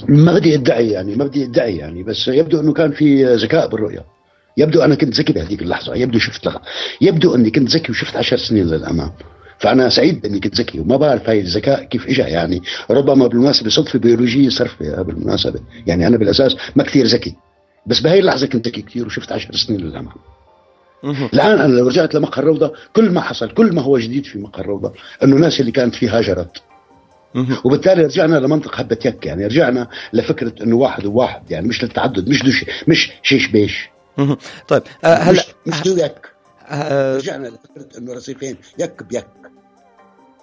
ما 0.09 0.33
بدي 0.35 0.55
أدعي 0.55 0.91
يعني 0.91 1.17
ما 1.17 1.25
بدي 1.25 1.45
أدعي 1.45 1.77
يعني 1.77 2.03
بس 2.03 2.29
يبدو 2.29 2.61
إنه 2.61 2.73
كان 2.73 2.93
في 2.93 3.35
ذكاء 3.35 3.69
بالرؤية. 3.69 4.05
يبدو 4.57 4.83
أنا 4.83 4.95
كنت 4.95 5.15
ذكي 5.15 5.33
بهذيك 5.33 5.63
اللحظة 5.63 5.95
يبدو 5.95 6.19
شفت 6.19 6.47
لها. 6.47 6.63
يبدو 7.01 7.35
إني 7.35 7.51
كنت 7.51 7.71
ذكي 7.71 7.93
وشفت 7.93 8.17
عشر 8.17 8.37
سنين 8.37 8.67
للأمام. 8.67 9.13
فأنا 9.59 9.89
سعيد 9.89 10.27
اني 10.27 10.41
كنت 10.41 10.61
ذكي 10.61 10.81
وما 10.81 10.97
بعرف 10.97 11.29
هاي 11.29 11.41
الذكاء 11.41 11.85
كيف 11.85 12.07
اجى 12.07 12.23
يعني. 12.23 12.63
ربما 12.91 13.27
بالمناسبة 13.27 13.71
صدفة 13.71 13.99
بيولوجية 13.99 14.49
صرفة 14.49 15.03
بالمناسبة. 15.03 15.61
يعني 15.87 16.07
أنا 16.07 16.17
بالأساس 16.17 16.57
ما 16.77 16.83
كثير 16.83 17.07
ذكي 17.07 17.37
بس 17.87 18.01
بهي 18.01 18.19
اللحظة 18.19 18.47
كنت 18.47 18.69
ذكي 18.69 18.83
كثير 18.83 19.07
وشفت 19.07 19.33
عشر 19.33 19.55
سنين 19.55 19.81
للأمام. 19.81 20.15
الآن 21.05 21.61
أنا 21.61 21.73
لو 21.73 21.89
رجعت 21.89 22.15
لمقهى 22.15 22.43
الروضه 22.43 22.73
كل 22.93 23.11
ما 23.11 23.21
حصل 23.21 23.51
كل 23.51 23.75
ما 23.75 23.83
هو 23.83 23.99
جديد 23.99 24.27
في 24.27 24.39
مقهى 24.39 24.61
الروضه 24.61 24.93
أنه 25.23 25.37
الناس 25.37 25.61
اللي 25.61 25.73
كانت 25.73 25.95
فيه 25.95 26.19
هاجرت 26.19 26.63
وبالتالي 27.65 28.03
رجعنا 28.05 28.37
لمنطق 28.37 28.75
حبة 28.75 28.99
يك 29.05 29.27
يعني 29.27 29.47
رجعنا 29.47 29.89
لفكرة 30.13 30.53
أنه 30.63 30.77
واحد 30.77 31.07
وواحد 31.07 31.51
يعني 31.51 31.69
مش 31.69 31.83
للتعدد 31.85 32.29
مش 32.29 32.43
دوش 32.43 32.65
مش 32.89 33.13
شيش 33.23 33.47
بيش. 33.47 33.89
طيب 34.69 34.83
آه 35.05 35.15
هلا 35.15 35.43
مش, 35.67 35.75
مش 35.75 35.83
دو 35.83 35.97
يك. 35.97 36.33
آه 36.69 37.17
رجعنا 37.17 37.49
لفكرة 37.49 37.99
أنه 37.99 38.13
رصيفين 38.15 38.57
يك 38.79 39.03
بيك. 39.03 39.25
آه، 39.25 39.52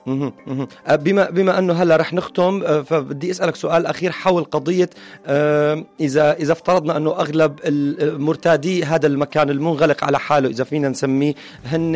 بما 0.08 1.30
بما 1.30 1.60
أنه 1.60 1.74
هلا 1.74 1.96
رح 1.96 2.14
نختم 2.14 2.64
آه، 2.64 2.82
فبدي 2.82 3.32
أسألك 3.32 3.56
سؤال 3.56 3.86
أخير 3.86 4.12
حول 4.12 4.44
قضية 4.44 4.90
آه، 5.26 5.86
إذا 6.00 6.34
إذا 6.34 6.52
افترضنا 6.52 6.98
أنه 6.98 7.12
أغلب 7.12 7.60
المرتادي 7.66 8.84
هذا 8.84 9.08
المكان 9.08 9.50
المنغلق 9.50 10.04
على 10.04 10.20
حاله 10.20 10.50
إذا 10.50 10.64
فينا 10.64 10.90
نسميه 10.90 11.34
هن 11.66 11.96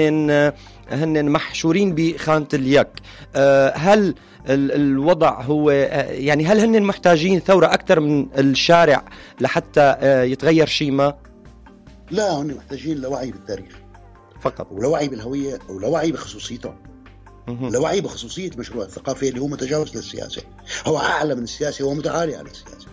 هن 0.89 1.29
محشورين 1.29 1.95
بخانة 1.95 2.47
اليك. 2.53 2.87
هل 3.75 4.15
الوضع 4.49 5.41
هو 5.41 5.71
يعني 5.71 6.45
هل 6.45 6.59
هن 6.59 6.83
محتاجين 6.83 7.39
ثورة 7.39 7.65
أكثر 7.65 7.99
من 7.99 8.27
الشارع 8.37 9.05
لحتى 9.41 9.97
يتغير 10.31 10.67
شيء 10.67 10.91
ما؟ 10.91 11.15
لا 12.11 12.41
هن 12.41 12.55
محتاجين 12.55 12.97
لوعي 12.97 13.31
بالتاريخ. 13.31 13.83
فقط. 14.41 14.67
ولوعي 14.71 15.07
بالهوية 15.07 15.59
ولوعي 15.69 16.11
بخصوصيتهم 16.11 16.92
لوعي 17.47 18.01
بخصوصية 18.01 18.51
مشروع 18.57 18.85
الثقافي 18.85 19.29
اللي 19.29 19.39
هو 19.39 19.47
متجاوز 19.47 19.95
للسياسة. 19.95 20.41
هو 20.85 20.97
أعلى 20.97 21.35
من 21.35 21.43
السياسة 21.43 21.85
هو 21.85 21.93
متعالي 21.93 22.35
على 22.35 22.49
السياسة. 22.49 22.87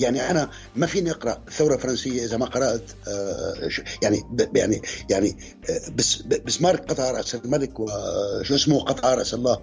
يعني 0.00 0.30
أنا 0.30 0.50
ما 0.76 0.86
فيني 0.86 1.10
أقرأ 1.10 1.42
الثوره 1.48 1.74
الفرنسيه 1.74 2.24
إذا 2.24 2.36
ما 2.36 2.46
قرأت 2.46 2.90
آه 3.08 3.68
يعني 4.02 4.22
يعني 4.54 4.82
يعني 5.10 5.36
آه، 5.70 5.90
بس 5.96 6.22
بسمارك 6.22 6.90
قطع 6.90 7.10
راس 7.10 7.34
الملك 7.34 7.80
وشو 7.80 8.54
اسمه 8.54 8.80
قطع 8.80 9.14
راس 9.14 9.34
الله. 9.34 9.58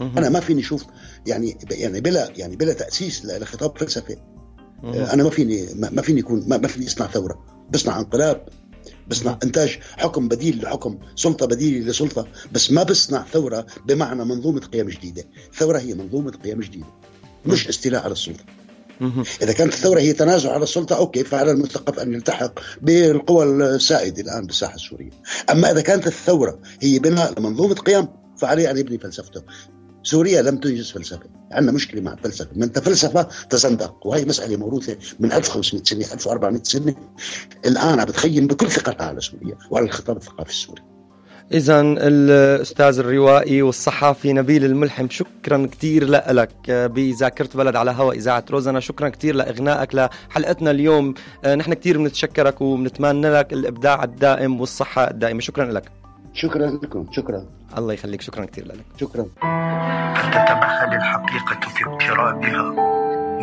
أنا 0.00 0.28
ما 0.28 0.40
فيني 0.40 0.60
أشوف 0.60 0.84
يعني 1.26 1.58
يعني 1.70 2.00
بلا 2.00 2.32
يعني 2.36 2.56
بلا 2.56 2.72
تأسيس 2.72 3.24
لخطاب 3.24 3.78
فلسفي. 3.78 4.16
آه، 4.84 5.12
أنا 5.12 5.22
ما 5.24 5.30
فيني 5.30 5.68
ما 5.74 6.02
فيني 6.02 6.20
يكون 6.20 6.48
ما 6.48 6.68
فيني 6.68 6.86
اصنع 6.86 7.06
ثورة. 7.06 7.44
بصنع 7.70 7.98
انقلاب 7.98 8.48
بصنع 9.08 9.38
إنتاج 9.44 9.78
حكم 9.96 10.28
بديل 10.28 10.62
لحكم 10.62 10.98
سلطة 11.16 11.46
بديله 11.46 11.86
لسلطة 11.86 12.26
بس 12.52 12.72
ما 12.72 12.82
بصنع 12.82 13.24
ثورة 13.32 13.66
بمعنى 13.86 14.24
منظومة 14.24 14.60
قيم 14.60 14.88
جديدة. 14.88 15.24
الثوره 15.52 15.78
هي 15.78 15.94
منظومة 15.94 16.30
قيم 16.30 16.60
جديدة 16.60 16.86
مش 17.46 17.68
استيلاء 17.68 18.02
على 18.02 18.12
السلطة. 18.12 18.44
إذا 19.42 19.52
كانت 19.52 19.72
الثورة 19.72 20.00
هي 20.00 20.12
تنازع 20.12 20.52
على 20.52 20.62
السلطة 20.62 20.96
أوكي 20.96 21.24
فعلى 21.24 21.50
المثقف 21.50 21.98
أن 21.98 22.14
يلتحق 22.14 22.60
بالقوى 22.82 23.44
السائده 23.44 24.22
الآن 24.22 24.46
بالساحة 24.46 24.74
السورية. 24.74 25.10
أما 25.50 25.70
إذا 25.70 25.80
كانت 25.80 26.06
الثورة 26.06 26.58
هي 26.80 26.98
بناء 26.98 27.40
لمنظومة 27.40 27.74
قيم 27.74 28.08
فعليه 28.36 28.70
أن 28.70 28.76
يبني 28.76 28.98
فلسفته. 28.98 29.42
سوريا 30.10 30.42
لم 30.42 30.56
تنجز 30.56 30.90
فلسفة. 30.90 31.26
عندنا 31.52 31.72
مشكلة 31.72 32.00
مع 32.00 32.12
الفلسفة. 32.12 32.48
من 32.56 32.72
تفلسفه 32.72 33.28
تزندق 33.50 34.06
وهي 34.06 34.24
مسألة 34.24 34.56
موروثه 34.56 34.96
من 35.20 35.32
1500 35.32 35.82
سنة 35.84 36.14
1400 36.14 36.62
سنة. 36.62 36.94
الآن 37.66 38.00
عم 38.00 38.04
بتخيم 38.04 38.46
بكل 38.46 38.70
ثقتها 38.70 39.06
على 39.06 39.20
سوريا 39.20 39.56
وعلى 39.70 39.86
الخطاب 39.86 40.16
الثقافي 40.16 40.50
السوري. 40.50 40.82
إذا 41.52 41.80
الأستاذ 41.80 42.98
الروائي 42.98 43.62
والصحافي 43.62 44.32
نبيل 44.32 44.64
الملحم 44.64 45.06
شكرا 45.10 45.68
كثير 45.72 46.04
لك. 46.08 46.70
بذاكرة 46.70 47.48
بلد 47.54 47.76
على 47.76 47.90
هوا 47.90 48.12
إذاعة 48.12 48.44
روزنا 48.50 48.80
شكرا 48.80 49.08
كثير 49.08 49.34
لإغنائك 49.34 49.94
لحلقتنا 49.94 50.70
اليوم. 50.70 51.14
نحن 51.56 51.74
كثير 51.74 51.98
بنتشكرك 51.98 52.60
وبنتمنى 52.60 53.30
لك 53.30 53.52
الإبداع 53.52 54.04
الدائم 54.04 54.60
والصحة 54.60 55.10
الدائمة. 55.10 55.40
شكرا 55.40 55.72
لك. 55.72 55.97
شكرا 56.38 56.66
لكم 56.66 57.06
شكرا. 57.12 57.44
الله 57.78 57.94
يخليك 57.94 58.20
شكرا 58.20 58.44
كثير 58.44 58.66
لك. 58.66 58.76
شكرا. 59.00 59.26
فلتتمثل 60.14 60.92
الحقيقة 60.92 61.68
في 61.68 61.84
اقترابها 61.84 62.62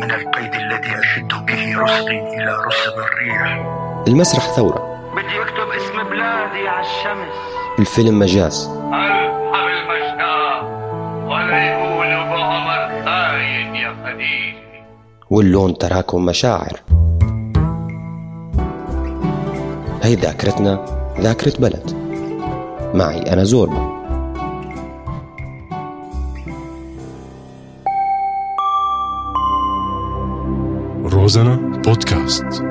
من 0.00 0.10
القيد 0.10 0.54
الذي 0.54 1.00
أشد 1.00 1.46
به 1.46 1.82
رسغي 1.82 2.20
إلى 2.36 2.56
رسغ 2.66 2.94
الريح؟ 3.04 3.66
المسرح 4.08 4.44
ثورة. 4.44 5.00
بدي 5.12 5.42
أكتب 5.42 5.68
اسم 5.76 6.10
بلادي 6.10 6.68
على 6.68 6.86
الشمس. 6.86 7.34
الفيلم 7.78 8.18
مجاز. 8.18 8.66
ألحم 8.66 9.66
المشتاق 9.76 10.64
ولا 11.28 12.16
عمر 12.16 13.04
خاين 13.04 13.74
يا 13.76 13.94
خديجة 14.04 14.86
واللون 15.30 15.78
تراكم 15.78 16.24
مشاعر. 16.24 16.80
هي 20.02 20.14
ذاكرتنا 20.14 20.84
ذاكرة 21.20 21.60
بلد. 21.60 21.95
معي. 22.94 23.32
أنا 23.32 23.44
زوربا 23.44 23.96
روزانا 31.04 31.56
بودكاست. 31.84 32.65